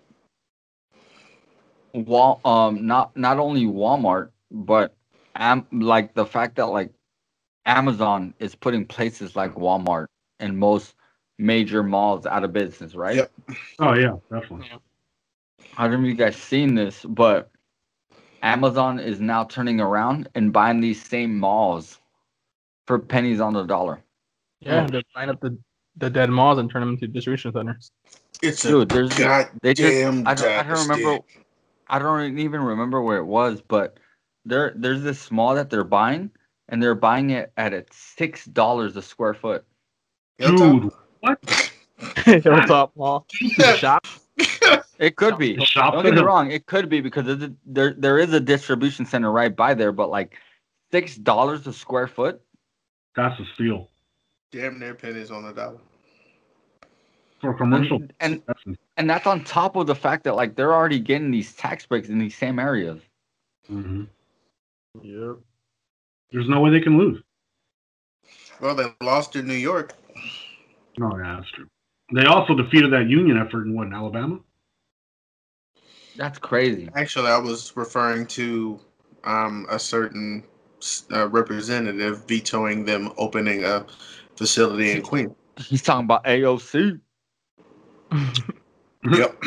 [1.92, 4.94] Wal um not not only Walmart, but
[5.36, 6.90] am like the fact that like
[7.66, 10.06] Amazon is putting places like Walmart
[10.42, 10.94] in most
[11.38, 13.16] major malls out of business, right?
[13.16, 13.32] Yep.
[13.78, 14.70] Oh yeah, definitely.
[15.76, 17.50] I don't know if you guys seen this, but
[18.42, 21.98] Amazon is now turning around and buying these same malls
[22.86, 24.02] for pennies on the dollar.
[24.60, 25.56] Yeah, they're buying up the,
[25.96, 27.90] the dead malls and turn them into distribution centers.
[28.42, 31.24] It's Dude, there's goddamn they just I don't, I don't remember
[31.88, 33.98] I don't even remember where it was, but
[34.44, 36.30] there there's this mall that they're buying
[36.68, 39.64] and they're buying it at at six dollars a square foot.
[40.38, 41.38] Dude, what?
[42.24, 43.26] Hilltop Mall.
[43.56, 44.06] The shop.
[44.98, 45.58] It could be.
[45.64, 48.40] Shop Don't get me wrong, it could be because there's a, there there is a
[48.40, 50.38] distribution center right by there, but like
[50.90, 52.40] six dollars a square foot.
[53.16, 53.88] That's a steal
[54.52, 55.78] Damn near pennies on the dollar.
[57.40, 57.96] for commercial.
[57.96, 58.62] And, and That's
[58.96, 62.08] and that's on top of the fact that like they're already getting these tax breaks
[62.08, 63.00] in these same areas.
[63.66, 64.04] hmm
[65.02, 65.38] Yep.
[66.30, 67.22] There's no way they can lose.
[68.60, 69.94] Well, they lost in New York.
[70.98, 71.66] No, yeah, that's true.
[72.14, 74.38] They also defeated that union effort in what in Alabama.
[76.16, 76.90] That's crazy.
[76.94, 78.78] Actually, I was referring to
[79.24, 80.44] um, a certain
[81.12, 83.86] uh, representative vetoing them opening a
[84.36, 85.32] facility in Queens.
[85.56, 87.00] He's talking about AOC.
[89.04, 89.42] Yep.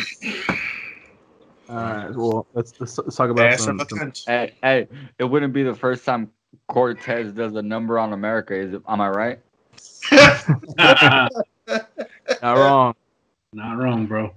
[1.70, 2.10] All right.
[2.14, 4.88] Well, let's, let's, let's talk about Ass some, some- Hey, hey,
[5.18, 6.30] it wouldn't be the first time
[6.68, 8.82] Cortez does a number on America, is it?
[8.88, 9.40] Am I right?
[10.78, 11.32] not
[12.42, 12.96] wrong.
[13.54, 14.34] Not wrong, bro.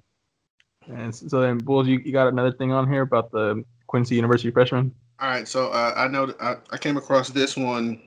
[0.89, 4.51] And so then, Bulls, you, you got another thing on here about the Quincy University
[4.51, 4.95] freshman?
[5.21, 8.01] All right, so uh, I know I, I came across this one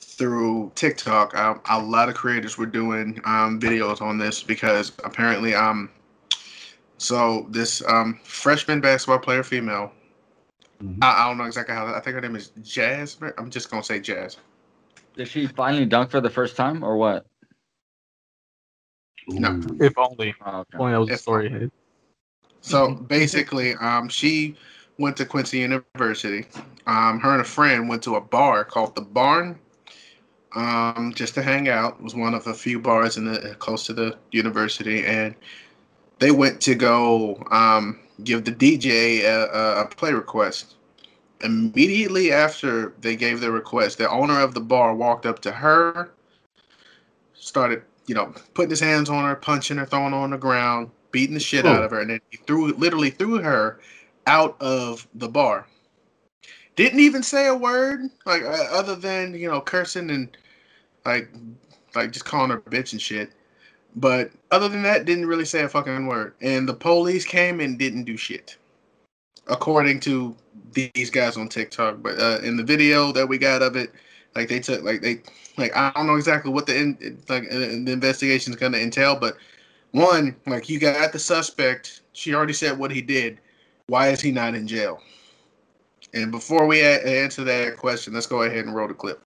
[0.00, 1.36] through TikTok.
[1.36, 5.90] Um, a lot of creators were doing um, videos on this because apparently, um,
[6.98, 9.92] so this um, freshman basketball player, female.
[10.82, 10.98] Mhm.
[11.02, 11.86] I, I don't know exactly how.
[11.86, 13.18] I think her name is Jazz.
[13.38, 14.36] I'm just gonna say Jazz.
[15.16, 17.26] Did she finally dunk for the first time or what?
[19.28, 19.60] No.
[19.80, 20.34] If only.
[20.44, 20.78] Oh, okay.
[20.78, 21.70] only that was the If- story.
[22.60, 24.56] So basically, um, she
[24.98, 26.46] went to Quincy University.
[26.86, 29.58] Um, her and a friend went to a bar called the Barn,
[30.54, 31.96] um, just to hang out.
[31.98, 35.34] It was one of a few bars in the close to the university, and
[36.18, 40.75] they went to go um, give the DJ a, a, a play request.
[41.42, 46.10] Immediately after they gave their request, the owner of the bar walked up to her,
[47.34, 50.90] started, you know, putting his hands on her, punching her, throwing her on the ground,
[51.10, 53.80] beating the shit out of her, and then he threw literally threw her
[54.26, 55.66] out of the bar.
[56.74, 60.36] Didn't even say a word, like uh, other than you know cursing and
[61.04, 61.30] like
[61.94, 63.32] like just calling her a bitch and shit.
[63.96, 66.34] But other than that, didn't really say a fucking word.
[66.42, 68.58] And the police came and didn't do shit,
[69.46, 70.36] according to
[70.76, 72.02] these guys on TikTok.
[72.02, 73.92] But uh, in the video that we got of it,
[74.34, 75.22] like they took like they
[75.56, 79.16] like I don't know exactly what the in, like uh, the investigation is gonna entail,
[79.16, 79.36] but
[79.92, 82.02] one like you got the suspect.
[82.12, 83.40] She already said what he did.
[83.88, 85.00] Why is he not in jail?
[86.14, 89.25] And before we a- answer that question, let's go ahead and roll the clip.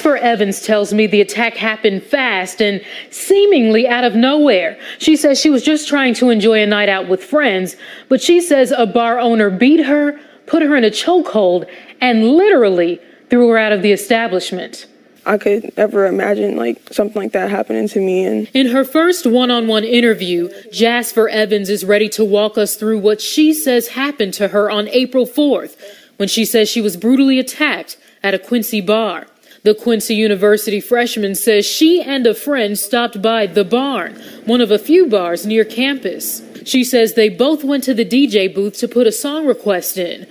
[0.00, 2.80] Jasper Evans tells me the attack happened fast and
[3.10, 4.80] seemingly out of nowhere.
[4.98, 7.76] She says she was just trying to enjoy a night out with friends,
[8.08, 11.70] but she says a bar owner beat her, put her in a chokehold,
[12.00, 12.98] and literally
[13.28, 14.86] threw her out of the establishment.
[15.26, 19.26] I could never imagine like something like that happening to me and In her first
[19.26, 23.88] one on one interview, Jasper Evans is ready to walk us through what she says
[23.88, 25.76] happened to her on April 4th
[26.16, 29.26] when she says she was brutally attacked at a Quincy bar.
[29.62, 34.14] The Quincy University freshman says she and a friend stopped by the barn,
[34.46, 36.42] one of a few bars near campus.
[36.64, 40.26] She says they both went to the DJ booth to put a song request in.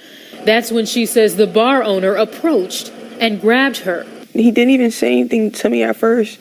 [0.45, 4.03] That's when she says the bar owner approached and grabbed her.
[4.33, 6.39] he didn't even say anything to me at first.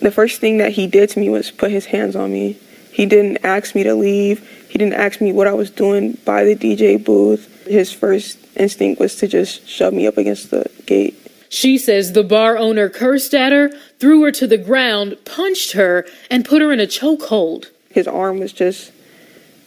[0.00, 2.56] The first thing that he did to me was put his hands on me.
[2.92, 4.46] He didn't ask me to leave.
[4.68, 7.66] He didn't ask me what I was doing by the DJ booth.
[7.66, 11.25] His first instinct was to just shove me up against the gate.
[11.48, 16.06] She says the bar owner cursed at her, threw her to the ground, punched her,
[16.30, 17.66] and put her in a chokehold.
[17.90, 18.92] His arm was just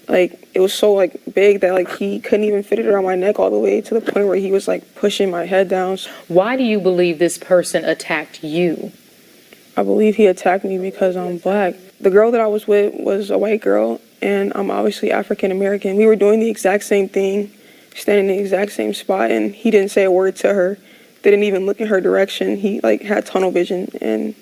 [0.07, 3.15] like it was so like big that like he couldn't even fit it around my
[3.15, 5.97] neck all the way to the point where he was like pushing my head down.
[6.27, 8.91] Why do you believe this person attacked you?
[9.77, 11.75] I believe he attacked me because I'm black.
[12.01, 15.95] The girl that I was with was a white girl, and I'm obviously African American.
[15.95, 17.51] We were doing the exact same thing,
[17.95, 20.77] standing in the exact same spot, and he didn't say a word to her.
[21.23, 22.57] Didn't even look in her direction.
[22.57, 24.35] He like had tunnel vision, and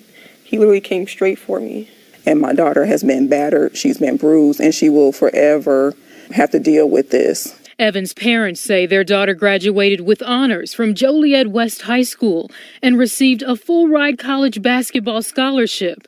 [0.44, 1.88] he literally came straight for me.
[2.26, 3.76] and my daughter has been battered.
[3.76, 5.94] She's been bruised, and she will forever
[6.32, 7.58] have to deal with this.
[7.78, 12.50] Evans' parents say their daughter graduated with honors from Joliet West High School
[12.82, 16.06] and received a full ride college basketball scholarship.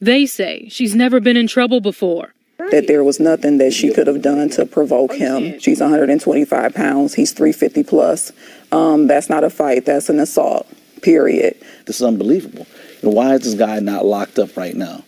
[0.00, 2.34] They say she's never been in trouble before.
[2.70, 5.58] That there was nothing that she could have done to provoke him.
[5.58, 7.14] She's 125 pounds.
[7.14, 8.32] He's 350 plus.
[8.70, 9.84] Um, that's not a fight.
[9.84, 10.66] That's an assault.
[11.02, 11.56] Period.
[11.86, 12.66] This is unbelievable.
[13.02, 15.02] And why is this guy not locked up right now?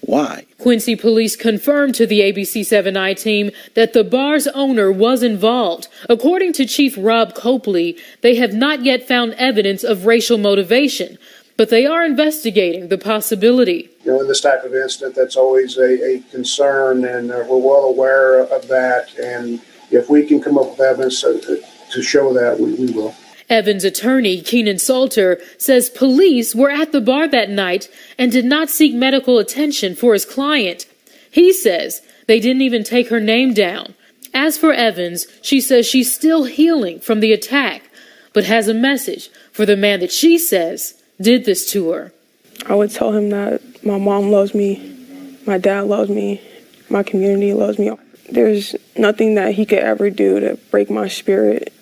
[0.00, 0.46] Why?
[0.58, 5.88] Quincy police confirmed to the ABC 7i team that the bar's owner was involved.
[6.08, 11.18] According to Chief Rob Copley, they have not yet found evidence of racial motivation,
[11.60, 13.90] but they are investigating the possibility.
[14.02, 17.58] You know, in this type of incident, that's always a, a concern, and uh, we're
[17.58, 19.14] well aware of that.
[19.18, 23.14] And if we can come up with evidence to, to show that, we, we will.
[23.50, 28.70] Evans' attorney, Keenan Salter, says police were at the bar that night and did not
[28.70, 30.86] seek medical attention for his client.
[31.30, 33.94] He says they didn't even take her name down.
[34.32, 37.82] As for Evans, she says she's still healing from the attack,
[38.32, 42.12] but has a message for the man that she says did this to her.
[42.66, 46.40] I would tell him that my mom loves me, my dad loves me,
[46.88, 47.92] my community loves me.
[48.30, 51.72] There's nothing that he could ever do to break my spirit.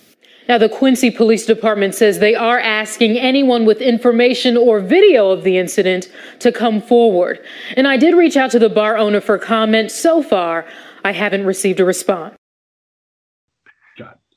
[0.49, 5.45] Now, the Quincy Police Department says they are asking anyone with information or video of
[5.45, 6.11] the incident
[6.41, 7.45] to come forward.
[7.76, 9.91] And I did reach out to the bar owner for comment.
[9.91, 10.66] So far,
[11.05, 12.34] I haven't received a response.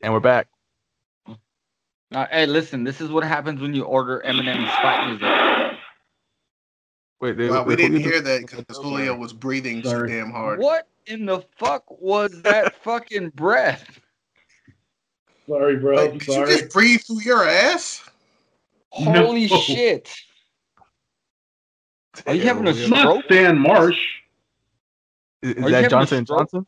[0.04, 0.47] And we're back.
[2.12, 5.78] Uh, hey, listen, this is what happens when you order Eminem's fight music.
[7.22, 10.59] Wait, they, Well, we didn't hear that because Julio was breathing so damn hard.
[10.59, 14.01] What in the fuck was that fucking breath?
[15.47, 15.95] Sorry, bro.
[15.95, 18.03] Like, I'm did you just breathe through your ass?
[18.89, 19.57] Holy No.
[19.57, 20.14] shit.
[22.28, 23.26] Are you having a It's not stroke?
[23.26, 23.99] Stan Marsh.
[25.41, 26.39] Is, is Are you that having a Johnson stroke?
[26.39, 26.66] Johnson?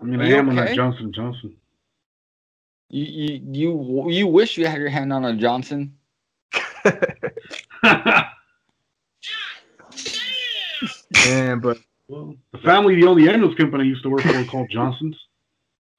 [0.00, 0.66] I mean, Are I you am on okay?
[0.66, 1.56] that Johnson Johnson.
[2.90, 5.96] You, you you you wish you had your hand on a Johnson.
[11.26, 11.78] Yeah, but
[12.08, 15.16] well, the family, the only ambulance company I used to work for called Johnson's.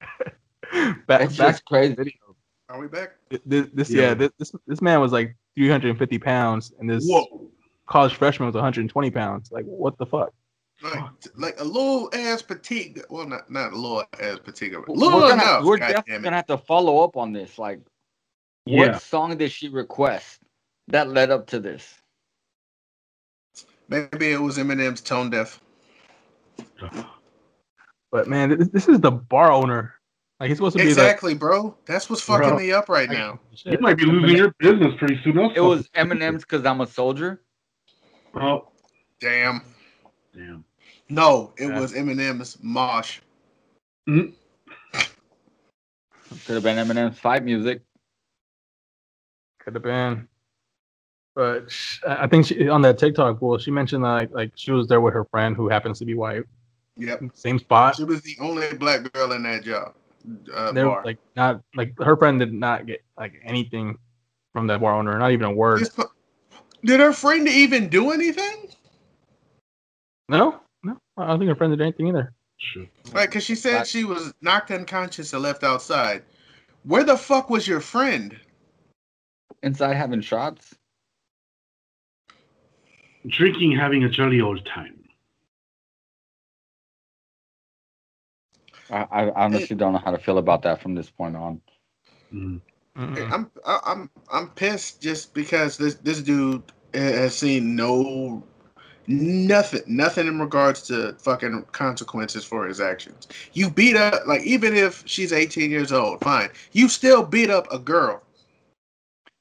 [0.00, 2.18] back, That's back just crazy.
[2.68, 3.16] Are we back?
[3.44, 4.08] this, this Yeah.
[4.08, 7.50] yeah, this, this this man was like 350 pounds, and this Whoa.
[7.86, 9.50] college freshman was 120 pounds.
[9.50, 10.32] Like, what the fuck?
[10.82, 11.04] Like,
[11.36, 12.98] like a little ass petite.
[13.08, 14.72] Well, not not a little ass petite.
[14.74, 15.64] but We're gonna, enough.
[15.64, 16.22] we're definitely it.
[16.22, 17.58] gonna have to follow up on this.
[17.58, 17.80] Like,
[18.66, 18.92] Yeah.
[18.92, 20.40] what song did she request
[20.88, 21.94] that led up to this?
[23.88, 25.60] Maybe it was Eminem's tone deaf.
[28.12, 29.94] But man, this, this is the bar owner.
[30.38, 31.74] Like, he's supposed to be Exactly, bro.
[31.86, 32.58] That's what's fucking Bro.
[32.58, 33.40] me up right like, now.
[33.54, 33.72] shit.
[33.72, 35.36] You might be losing your business pretty soon.
[35.36, 35.88] That's It was.
[35.96, 37.40] Eminem's "Cause I'm a Soldier."
[38.34, 38.68] Oh,
[39.18, 39.62] Damn.
[40.34, 40.62] damn.
[41.08, 41.80] No, it Yeah.
[41.80, 43.20] was Eminem's Mosh.
[44.06, 44.34] Could
[46.48, 47.82] have been Eminem's fight music.
[49.60, 50.28] Could have been.
[51.34, 54.72] But sh- I I think she, on that TikTok, well, she mentioned like like she
[54.72, 56.44] was there with her friend who happens to be white.
[56.96, 57.22] Yep.
[57.34, 57.96] Same spot.
[57.96, 59.94] She was the only black girl in that job.
[60.52, 63.98] Uh, They were like not like her friend did not get like anything
[64.52, 65.88] from that bar owner, not even a word.
[66.84, 68.68] Did her friend even do anything?
[70.28, 70.60] No, no,
[71.16, 72.32] I don't think her friend did anything either.
[72.58, 72.88] Shit.
[73.12, 76.22] Like, cause she said she was knocked unconscious and left outside.
[76.84, 78.38] Where the fuck was your friend?
[79.62, 80.74] Inside having shots.
[83.26, 84.96] Drinking, having a jolly old time.
[88.90, 91.60] I, I honestly don't know how to feel about that from this point on.
[92.32, 92.60] Mm.
[92.96, 96.62] I'm I- I'm I'm pissed just because this this dude
[96.94, 98.42] has seen no
[99.08, 103.28] nothing nothing in regards to fucking consequences for his actions.
[103.52, 106.50] You beat up like even if she's 18 years old, fine.
[106.72, 108.22] You still beat up a girl.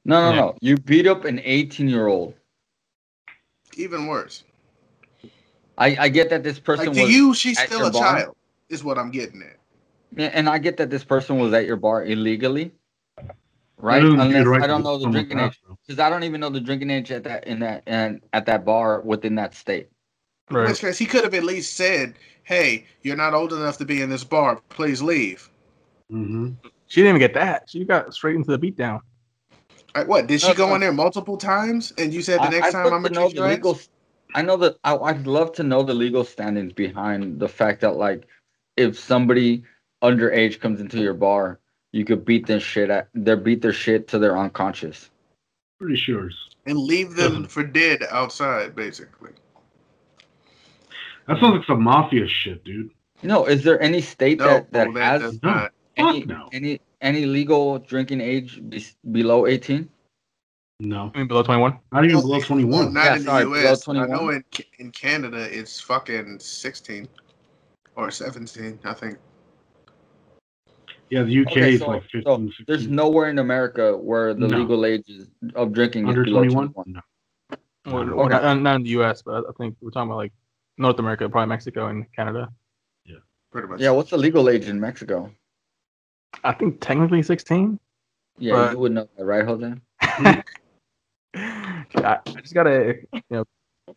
[0.06, 0.42] No, no, Yeah.
[0.42, 0.58] no.
[0.62, 2.36] You beat up an 18 year old.
[3.78, 4.44] Even worse.
[5.78, 8.02] I, I get that this person Like to was, you, she's still a bar?
[8.02, 8.36] child.
[8.70, 9.58] Is what I'm getting at.
[10.16, 12.72] Yeah, and I get that this person was at your bar illegally,
[13.78, 14.02] right?
[14.02, 16.62] That Unless right I don't know the drinking age, because I don't even know the
[16.62, 19.90] drinking age at that in that and at that bar within that state.
[20.50, 20.68] In Right.
[20.70, 24.02] which case, he could have at least said, "Hey, you're not old enough to be
[24.02, 24.62] in this bar.
[24.70, 25.50] Please leave."
[26.12, 26.52] Mm-hmm.
[26.88, 27.64] She didn't even get that.
[27.68, 29.02] She got straight into the beatdown.
[29.96, 30.28] Like what?
[30.28, 30.76] Did she No, go no.
[30.76, 33.28] in there multiple times and you said the I- next I'd time I'm gonna know
[33.30, 33.72] treat the legal.
[33.72, 33.80] legal?
[34.36, 37.96] I know that I, I'd love to know the legal standings behind the fact that
[37.96, 38.28] like
[38.78, 39.64] if somebody
[40.04, 41.60] underage comes into your bar,
[41.96, 45.10] you could beat their shit at they beat their shit to they're unconscious.
[45.80, 46.30] Pretty sure.
[46.66, 49.32] and leave them for dead outside, basically.
[51.28, 52.92] That sounds like some mafia shit, dude.
[53.22, 55.72] You know, is there any state No, that that that has does not.
[55.96, 56.50] any Fuck no.
[56.52, 59.90] any any legal drinking age be, below 18?
[60.82, 61.80] No, I mean, below 21.
[61.94, 62.94] not even below 21.
[62.94, 63.88] Not Yeah, in sorry, the U.S.
[63.88, 64.44] I know in
[64.80, 67.08] in Canada it's fucking 16
[67.96, 69.18] or 17, I think.
[71.10, 72.66] Yeah, the UK Okay, is so, like so 15, 16.
[72.68, 74.58] there's nowhere in America where the No.
[74.58, 76.74] legal age is, of drinking under is below 21.
[76.74, 76.94] 21.
[76.94, 77.02] No.
[78.16, 78.34] Well, Okay.
[78.42, 80.34] not, not in the U.S., but I think we're talking about like
[80.78, 82.50] North America, probably Mexico and Canada.
[83.06, 83.18] Yeah,
[83.52, 83.80] pretty much.
[83.80, 85.32] Yeah, what's the legal age in Mexico?
[86.44, 87.80] I think technically 16.
[88.40, 89.74] Yeah, But- you would know that, right, Jose?
[90.02, 90.44] I,
[91.96, 93.46] I just gotta, you know,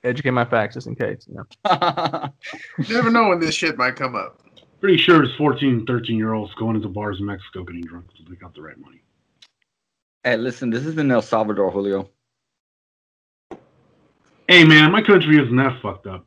[0.05, 1.27] educate my facts just in case.
[1.29, 1.47] You know.
[2.87, 4.43] You never know when this shit might come up.
[4.81, 8.27] Pretty sure it's 14, 13 year olds going into bars in Mexico getting drunk because
[8.29, 9.03] they got the right money.
[10.23, 12.09] hey, listen, this is in El Salvador, Julio.
[14.47, 16.25] Hey, man, my country isn't that fucked up.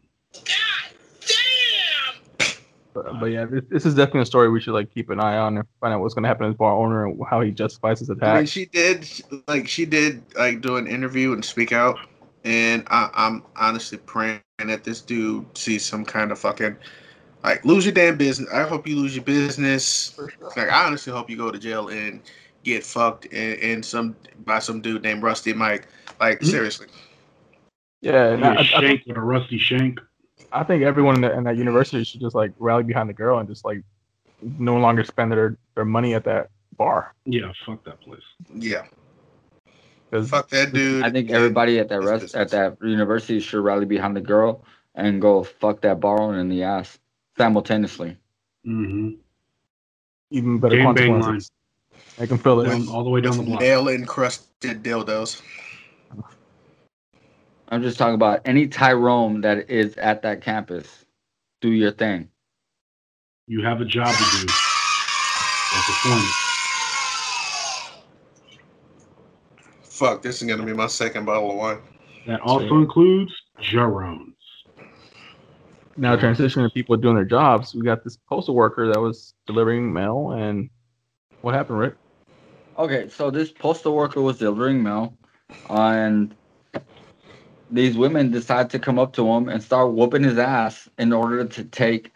[2.94, 5.38] But, but yeah, this, this is definitely a story we should like keep an eye
[5.38, 8.00] on and find out what's gonna happen to his bar owner and how he justifies
[8.00, 8.48] his I mean, attack.
[8.50, 9.08] she did
[9.48, 11.98] like she did like do an interview and speak out,
[12.44, 16.76] and I, I'm honestly praying that this dude sees some kind of fucking
[17.44, 18.50] like lose your damn business.
[18.54, 20.18] I hope you lose your business.
[20.56, 22.22] Like I honestly hope you go to jail and
[22.64, 24.16] get fucked and, and some
[24.46, 25.88] by some dude named Rusty Mike.
[26.20, 26.46] Like Mhm.
[26.46, 26.88] seriously,
[28.02, 30.00] Yeah, and I, Get I, I think, with a rusty shank.
[30.52, 33.40] I think everyone in, the, in that university should just like rally behind the girl
[33.40, 33.82] and just like
[34.42, 37.14] no longer spend their, their money at that bar.
[37.26, 38.22] Yeah, fuck that place.
[38.54, 38.84] yeah,
[40.12, 41.04] 'Cause fuck that dude.
[41.04, 42.36] I think everybody at that rest business.
[42.36, 44.64] at that university should rally behind the girl
[44.94, 47.00] and go fuck that bar owner in the ass
[47.38, 48.18] simultaneously.
[48.66, 49.12] hmm
[50.32, 51.52] even better Gang bang consequences.
[52.20, 52.70] I can feel it.
[52.70, 53.62] Down, all the way down the with block.
[53.62, 55.42] nail encrusted dildos.
[57.70, 61.06] I'm just talking about any Tyrone that is at that campus.
[61.62, 62.30] Do your thing.
[63.48, 64.48] You have a job to do.
[64.48, 66.36] Go perform it.
[69.84, 71.80] Fuck, this is gonna be my second bottle of wine.
[72.26, 74.34] That also includes Jerones.
[76.02, 79.94] Now transitioning to people doing their jobs, we got this postal worker that was delivering
[79.94, 80.68] mail, and
[81.42, 81.94] what happened, Rick?
[82.80, 85.16] Okay, so this postal worker was delivering mail,
[85.70, 86.34] and
[87.70, 91.46] these women decide to come up to him and start whooping his ass in order
[91.46, 92.12] to take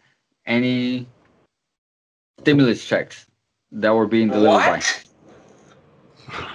[0.47, 1.05] any
[2.39, 3.27] stimulus checks
[3.71, 4.81] that were being delivered by.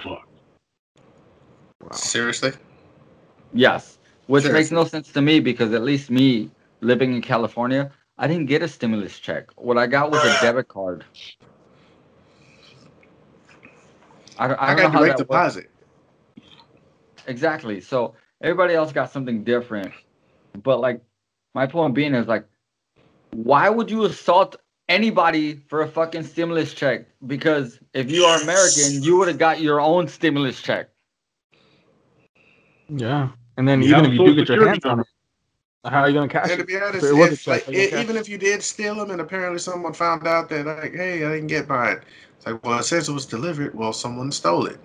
[0.03, 0.27] Fuck.
[1.93, 2.51] Seriously?
[3.53, 4.51] Yes, which Sure.
[4.51, 6.51] makes no sense to me because at least me
[6.81, 9.49] living in California, I didn't get a stimulus check.
[9.55, 11.05] What I got was a debit card.
[14.37, 15.55] I, don't- I, I, know got how direct that works.
[15.55, 15.69] deposit.
[17.27, 17.81] Exactly.
[17.81, 19.93] So everybody else got something different.
[20.63, 21.01] But like
[21.53, 22.45] my point being is like
[23.31, 24.57] why would you assault
[24.89, 27.07] anybody for a fucking stimulus check?
[27.25, 30.89] Because if you are American, you would have got your own stimulus check.
[32.89, 35.07] Yeah, and then You even if you do get your hands on it,
[35.85, 36.67] how are you gonna cash And to it?
[36.67, 38.95] be honest, If it if, like, how you gonna cash even if you did steal
[38.95, 42.01] them and apparently someone found out that, like, hey, I didn't get mine.
[42.37, 43.73] It's like, well, it says it was delivered.
[43.73, 44.79] Well, someone stole it.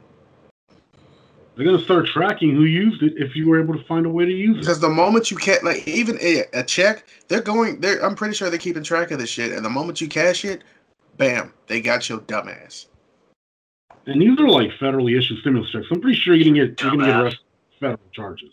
[1.54, 4.26] They're gonna start tracking who used it if you were able to find a way
[4.26, 4.60] to use it.
[4.60, 8.34] Because the moment you can't, like, even a, a check, they're going, they're, I'm pretty
[8.34, 9.52] sure they're keeping track of this shit.
[9.52, 10.62] And the moment you cash it,
[11.16, 12.86] bam, they got your dumbass.
[14.06, 15.86] And these are like federally issued stimulus checks.
[15.90, 17.40] I'm pretty sure you're gonna get you're gonna get arrested
[17.80, 18.52] federal charges,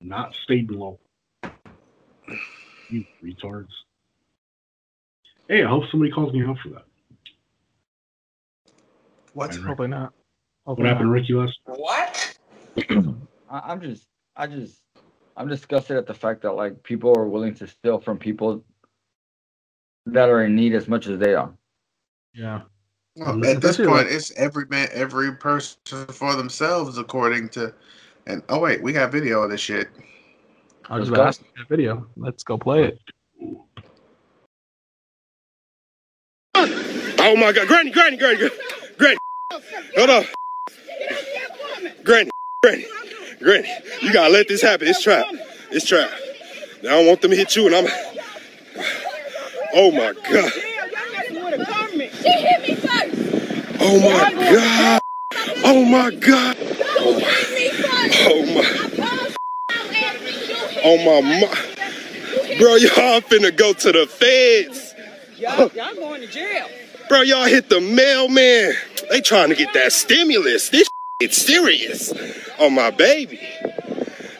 [0.00, 1.00] not state and local.
[2.90, 3.68] You retards.
[5.46, 6.84] Hey, I hope somebody calls me out for that.
[9.34, 9.50] What?
[9.50, 9.66] Right, Rick.
[9.66, 10.12] Hopefully not.
[10.64, 11.12] What happened, not.
[11.12, 11.34] Ricky?
[11.34, 12.38] Last What?
[13.50, 14.06] I, I'm just
[14.36, 14.82] I just
[15.36, 18.64] I'm disgusted at the fact that like people are willing to steal from people
[20.06, 21.52] that are in need as much as they are.
[22.34, 22.62] Yeah.
[23.16, 25.78] Well, at this point, like- it's every man, every person
[26.08, 27.74] for themselves, according to.
[28.26, 29.88] And oh wait, we got video of this shit.
[30.86, 31.22] I was Let's just go.
[31.22, 32.06] asking that video.
[32.16, 33.00] Let's go play it.
[37.18, 38.54] Oh my God, Granny, Granny, Granny, Granny,
[38.98, 39.18] Granny.
[39.96, 40.24] Hold on.
[42.04, 42.30] Granny,
[42.62, 42.86] Granny,
[43.40, 43.68] Granny.
[44.02, 44.88] You gotta let this happen.
[44.88, 45.26] It's trap.
[45.70, 46.10] It's trap.
[46.80, 47.86] I don't want them to hit you, and I'm.
[49.74, 50.52] Oh my God.
[52.12, 53.34] She hit me first.
[53.80, 55.02] Oh my God.
[55.64, 56.58] Oh my God.
[56.58, 58.18] You hit me first.
[58.28, 58.77] Oh my.
[60.90, 61.40] Oh my.
[61.40, 64.94] mo- Bro, y'all finna go to the feds.
[65.36, 66.66] Y'all, y'all going to jail.
[67.10, 68.72] Bro, y'all hit the mailman.
[69.10, 70.70] They trying to get that stimulus.
[70.70, 70.88] This
[71.20, 72.10] it's serious.
[72.58, 73.38] On my baby.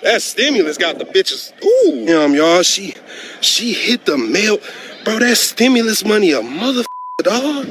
[0.03, 1.53] That stimulus got the bitches.
[1.63, 2.63] Ooh, damn, y'all.
[2.63, 2.95] She
[3.43, 4.57] she hit the mail.
[5.05, 6.85] Bro, that stimulus money a mother
[7.23, 7.69] dog.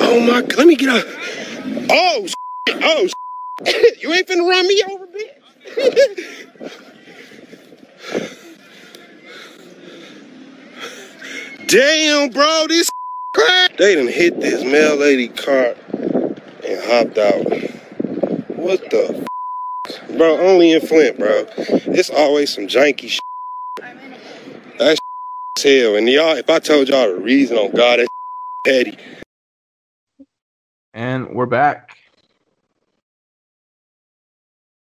[0.00, 1.86] Oh my, let me get a.
[1.90, 2.82] Oh, shit.
[2.82, 3.08] oh,
[3.64, 4.02] shit.
[4.02, 6.78] you ain't finna run me over, bitch.
[11.72, 12.90] Damn, bro, this
[13.34, 13.78] crap.
[13.78, 15.76] They done hit this mail lady car
[16.64, 17.46] and hopped out.
[18.56, 19.26] What the
[19.88, 20.38] f- bro?
[20.38, 21.46] Only in Flint, bro.
[21.58, 23.22] It's always some janky shit.
[24.78, 25.00] That's
[25.62, 25.96] hell.
[25.96, 28.08] And y'all, if I told y'all the reason on God, that's
[28.66, 28.98] petty.
[30.94, 31.96] And we're back.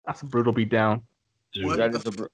[0.06, 1.04] That's a brutal beatdown.
[1.64, 2.26] What That the a br-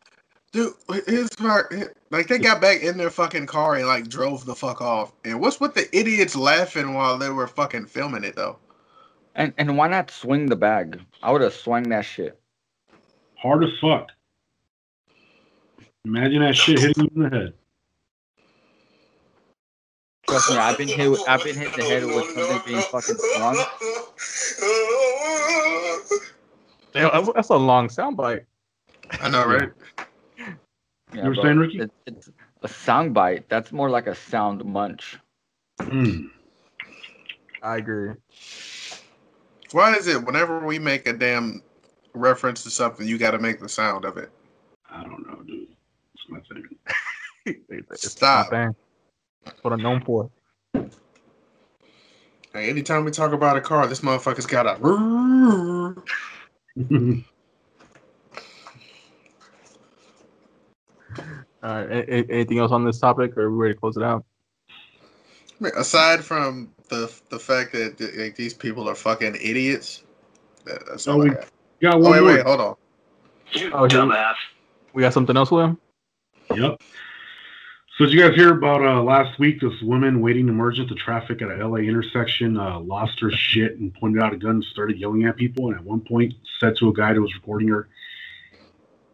[0.53, 0.73] Dude,
[1.07, 1.73] his part,
[2.11, 5.11] like they got back in their fucking car and like drove the fuck off.
[5.25, 8.57] And what's with the idiots laughing while they were fucking filming it though?
[9.35, 10.99] and and why not swing the bag?
[11.21, 12.39] I would have swung that shit.
[13.35, 14.09] Hard as fuck.
[16.05, 17.53] Imagine that shit hitting you in the head.
[20.27, 21.09] Trust me, I've been hit.
[21.09, 23.55] With, I've been hit in the head with something being fucking swung.
[26.93, 28.45] Damn, that's- that's a long soundbite.
[29.21, 29.69] I know, right?
[31.13, 31.79] Yeah, You were saying, Ricky?
[31.79, 32.29] It, it's
[32.61, 33.49] a sound bite.
[33.49, 35.17] That's more like a sound munch.
[35.81, 36.27] Hmm.
[37.63, 38.13] I agree.
[39.71, 41.61] Why is it whenever we make a damn
[42.13, 44.29] reference to something, you got to make the sound of it?
[44.89, 45.67] I don't know, dude.
[46.13, 46.63] It's my thing.
[47.69, 48.51] It's Stop.
[48.51, 48.75] my thing.
[49.45, 50.29] That's what I'm known for.
[52.53, 54.77] Hey, anytime we talk about a car, this motherfucker's got a.
[61.61, 61.89] All right.
[61.89, 64.23] a- a- anything else on this topic, or are we ready to close it out?
[65.75, 70.03] Aside from the the fact that like, these people are fucking idiots,
[70.63, 71.47] that, that's Oh, all we I got.
[71.81, 72.29] got Oh one wait, more.
[72.35, 72.75] wait, hold on.
[73.51, 74.35] You Oh, here- dumbass.
[74.93, 75.77] We got something else, William?
[76.55, 76.81] Yep.
[77.97, 79.59] So did you guys hear about uh, last week?
[79.59, 83.77] This woman waiting to merge into traffic at a LA intersection uh, lost her shit
[83.79, 85.67] and pointed out a gun and started yelling at people.
[85.67, 87.89] And at one point said to a guy that was recording her,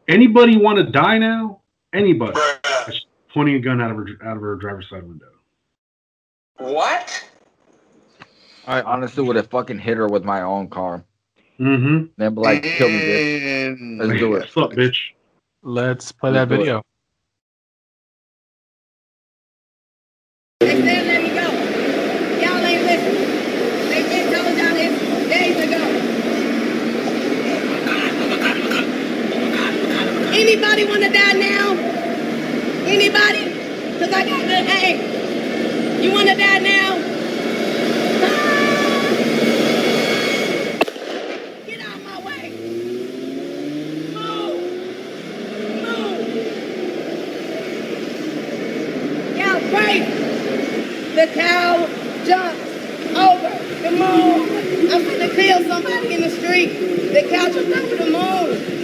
[0.07, 1.61] "Anybody want to die now?
[1.95, 3.05] Anybody?" And she's
[3.35, 5.25] Pointing a gun out of her out of her driver's side window.
[6.57, 7.27] What?
[8.65, 11.03] I honestly would have fucking hit her with my own car.
[11.59, 12.05] Mm-hmm.
[12.15, 13.99] Then be like, kill me, bitch.
[13.99, 14.39] Let's do it.
[14.39, 14.97] What's up, bitch?
[15.63, 16.65] Let's play Let's that do it.
[16.65, 16.81] video.
[20.61, 21.51] They said let me go.
[22.41, 23.15] Y'all ain't listen.
[23.89, 24.95] They been telling y'all this
[25.27, 25.57] days.
[30.33, 31.64] Anybody want to die now?
[32.95, 33.43] Anybody?
[33.99, 35.21] Cause I got the hey.
[36.01, 36.95] You want to die now?
[41.67, 42.73] Get out my way.
[44.13, 44.89] Move.
[45.83, 46.55] Move.
[49.35, 49.59] Y'all.
[51.15, 51.85] The cow
[52.25, 52.61] jumped
[53.17, 53.49] over
[53.83, 54.89] the moon.
[54.89, 56.69] I'm gonna kill somebody in the street.
[57.11, 58.77] The cow jumped over the moon.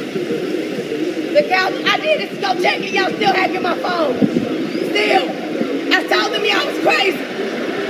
[1.69, 2.93] The cow, I did it to go check it.
[2.93, 4.17] Y'all still hacking my phone.
[4.17, 5.29] Still.
[5.93, 7.17] I told them y'all was crazy.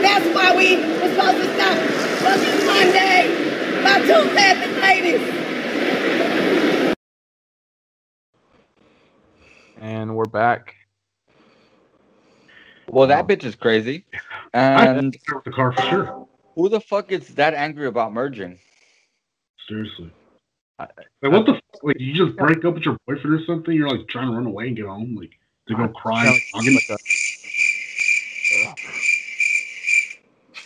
[0.02, 1.78] That's why we were supposed to stop
[2.24, 5.46] fucking Monday by two Catholic ladies.
[9.78, 10.76] And we're back.
[12.90, 14.06] Well, that bitch is crazy.
[14.76, 16.28] I And hit her with the car for sure.
[16.56, 18.60] who the fuck is that angry about merging?
[19.68, 20.12] Seriously.
[21.22, 21.84] Like what the fuck?
[21.84, 23.74] Like you just break up with your boyfriend or something?
[23.74, 25.32] You're like trying to run away and get home, like
[25.68, 26.26] to go cry.
[26.26, 26.98] Like- like a-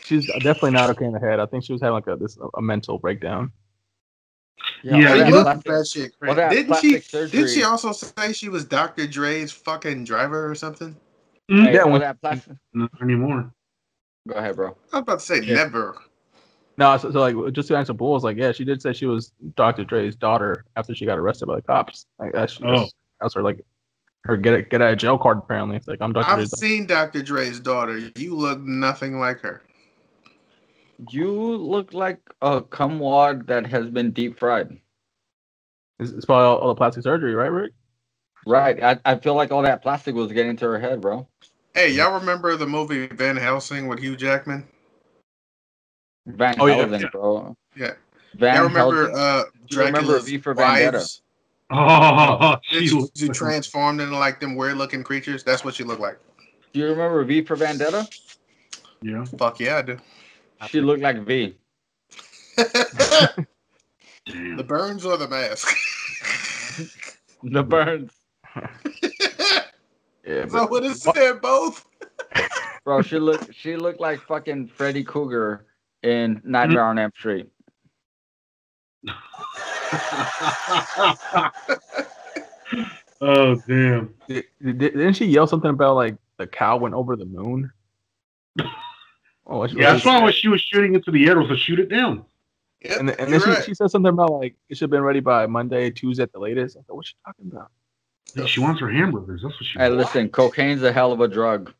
[0.05, 1.39] She's definitely not okay in the head.
[1.39, 3.51] I think she was having like a this a mental breakdown.
[4.83, 6.35] Yeah, all you that know- plastic- that shit all crazy.
[6.35, 6.89] that Didn't she?
[6.91, 7.39] plastic surgery.
[7.41, 9.07] Did she also say she was Dr.
[9.07, 10.95] Dre's fucking driver or something?
[11.49, 12.55] Mm, Hey, Yeah, all when- that plastic.
[12.73, 13.51] Not anymore.
[14.27, 14.69] Go ahead, bro.
[14.93, 15.55] I was about to say Yeah.
[15.55, 15.97] never.
[16.77, 19.31] No, so, so like just to answer Bulls, like yeah, she did say she was
[19.55, 19.83] Dr.
[19.85, 22.05] Dre's daughter after she got arrested by the cops.
[22.19, 22.79] Like that's Oh.
[22.79, 23.61] that's, that's her like
[24.25, 25.77] her get a, get out of jail card apparently.
[25.77, 26.27] It's like I'm Dr.
[26.29, 26.59] I've Dre's daughter.
[26.65, 27.21] seen Dr.
[27.21, 27.97] Dre's daughter.
[28.17, 29.61] You look nothing like her.
[31.09, 34.77] You look like a cum wad that has been deep fried.
[35.99, 37.73] It's, it's probably all, all the plastic surgery, right, Rick?
[38.47, 38.81] Right.
[38.81, 41.27] I, I feel like all that plastic was getting to her head, bro.
[41.73, 44.65] Hey, y'all remember the movie Van Helsing with Hugh Jackman?
[46.25, 47.07] Van Oh, yeah, yeah.
[47.11, 47.55] bro.
[47.75, 47.93] Yeah.
[48.35, 49.15] Van y'all remember Helsing.
[49.17, 50.97] uh Do you remember V for Vendetta?
[50.97, 51.21] wives?
[51.71, 55.43] Oh, she She, she transformed into like them weird looking creatures.
[55.43, 56.19] That's what she looked like.
[56.73, 58.07] Do you remember V for Vendetta?
[59.01, 59.25] Yeah.
[59.37, 59.97] Fuck yeah, I do.
[60.69, 61.57] She looked like V.
[64.27, 65.67] The burns or the mask?
[67.43, 68.11] The burns.
[70.25, 71.85] Yeah, so but what is said both?
[72.83, 75.67] Bro, she looked she looked like fucking Freddy Krueger
[76.05, 76.89] in Nightmare mm-hmm.
[76.89, 77.47] on Elm Street.
[83.21, 84.13] oh damn!
[84.27, 87.71] Did, did, didn't she yell something about like the cow went over the moon?
[89.47, 91.55] Oh, what she- Yeah, I saw when she was shooting into the air was to
[91.55, 92.25] shoot it down.
[92.83, 95.45] and, and then she, she said something about like it should have been ready by
[95.45, 96.77] Monday, Tuesday at the latest.
[96.77, 97.69] I thought, what's she talking about?
[98.49, 99.43] She wants her hamburgers.
[99.43, 99.77] That's what she.
[99.77, 101.71] Hey, listen, cocaine's a hell of a drug.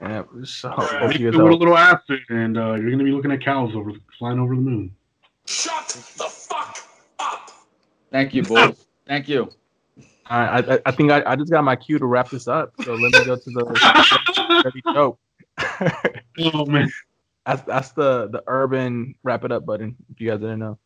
[0.00, 3.32] Yeah, so Mix hope it you a little acid, and uh, you're gonna be looking
[3.32, 4.94] at cows over flying over the moon.
[5.46, 6.76] Shut the fuck
[7.18, 7.50] up!
[8.10, 8.86] Thank you, boys.
[9.06, 9.50] Thank you.
[10.26, 12.72] I, I I think I, I just got my cue to wrap this up.
[12.84, 15.18] So let me go to the ready joke.
[16.40, 16.92] oh man,
[17.46, 19.96] that's that's the the urban wrap it up button.
[20.12, 20.78] If you guys didn't know.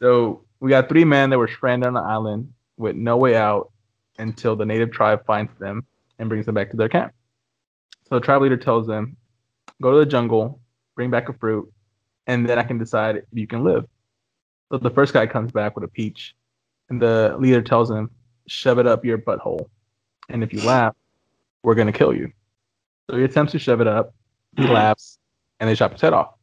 [0.00, 3.72] So we got three men that were stranded on the island with no way out
[4.18, 5.84] until the native tribe finds them
[6.18, 7.12] and brings them back to their camp.
[8.08, 9.16] So the tribe leader tells them,
[9.80, 10.60] "Go to the jungle,
[10.94, 11.70] bring back a fruit,
[12.26, 13.86] and then I can decide if you can live."
[14.70, 16.34] So the first guy comes back with a peach,
[16.88, 18.10] and the leader tells him,
[18.46, 19.68] "Shove it up your butthole,
[20.28, 20.94] and if you laugh,
[21.62, 22.32] we're gonna kill you."
[23.08, 24.14] So he attempts to shove it up,
[24.56, 24.70] he mm.
[24.70, 25.18] laughs,
[25.60, 26.34] and they chop his head off.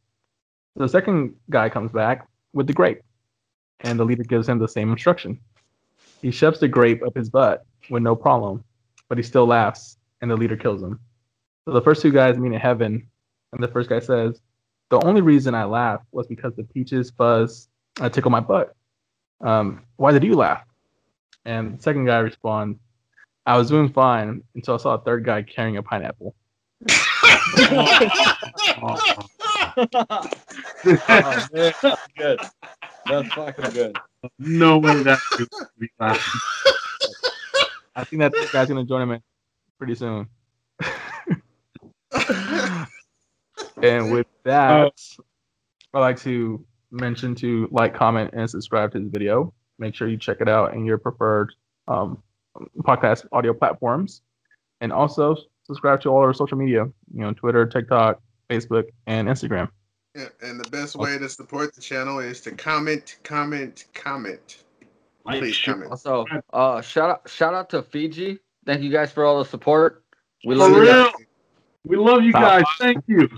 [0.76, 3.02] So the second guy comes back with the grape,
[3.80, 5.40] and the leader gives him the same instruction.
[6.22, 8.64] He shoves the grape up his butt with no problem,
[9.08, 11.00] but he still laughs, and the leader kills him.
[11.64, 13.08] So the first two guys meet in heaven,
[13.52, 14.40] and the first guy says,
[14.90, 17.68] "The only reason I laugh was because the peaches fuzz
[18.00, 18.74] uh, tickle my butt.
[19.40, 20.64] Um, why did you laugh?"
[21.44, 22.78] And the second guy responds,
[23.46, 26.34] "I was doing fine until I saw a third guy carrying a pineapple."
[26.90, 27.78] oh,
[30.84, 32.40] man, that's good.
[33.06, 33.96] That's fucking good.
[34.38, 36.40] No way that could be laughing.
[37.96, 39.22] I think that this guy's gonna join him in
[39.78, 40.28] pretty soon.
[43.82, 44.92] and with that,
[45.94, 49.52] I'd like to mention to like, comment, and subscribe to this video.
[49.78, 51.54] Make sure you check it out in your preferred
[51.88, 52.22] um,
[52.80, 54.20] podcast audio platforms,
[54.82, 56.84] and also subscribe to all our social media.
[57.14, 58.20] You know, Twitter, TikTok,
[58.50, 59.70] Facebook, and Instagram.
[60.14, 64.64] Yeah, and the best way to support the channel is to comment, comment, comment.
[65.26, 65.90] Please comment.
[65.90, 68.38] Also, uh, shout out, shout out to Fiji.
[68.64, 70.04] Thank you guys for all the support.
[70.44, 70.80] We For love you.
[70.82, 71.04] real.
[71.04, 71.12] guys.
[71.84, 72.62] We love you Top guys.
[72.62, 72.78] five.
[72.78, 73.28] Thank you.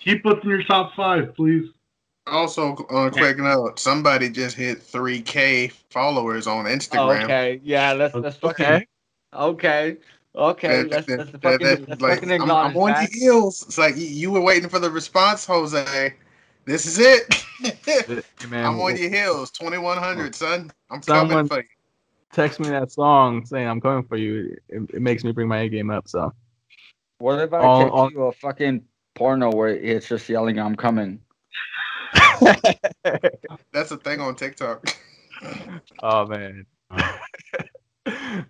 [0.00, 1.70] Keep us in your top five, please.
[2.26, 7.24] Also, on a quick note, somebody just hit 3K followers on Instagram.
[7.24, 8.86] Okay, yeah, let's let's fucking Okay.
[9.34, 9.96] okay,
[10.34, 10.82] okay.
[10.82, 13.12] That- Let's that- let's that- fucking that- let's like, fucking I'm, acknowledge I'm on that.
[13.12, 13.62] your heels.
[13.66, 16.14] It's like you, you were waiting for the response, Jose.
[16.64, 17.44] This is it.
[18.50, 19.50] man, I'm on your heels.
[19.50, 20.70] 2100, son.
[20.90, 21.64] I'm Someone- coming for you.
[22.32, 24.56] Text me that song saying I'm coming for you.
[24.70, 26.08] It, it makes me bring my A game up.
[26.08, 26.32] So
[27.18, 28.84] What if I All- text all- you a fucking
[29.14, 31.20] porno where it's just yelling, "I'm coming"?
[33.72, 34.96] That's a thing on TikTok.
[36.04, 36.64] Oh man.
[36.90, 37.02] All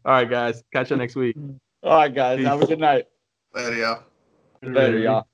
[0.05, 0.63] right, guys.
[0.73, 1.37] Catch you next week.
[1.83, 2.45] All right, guys.
[2.45, 3.07] Have a good night.
[3.55, 4.03] Later, y'all.
[4.63, 5.27] Later, y'all.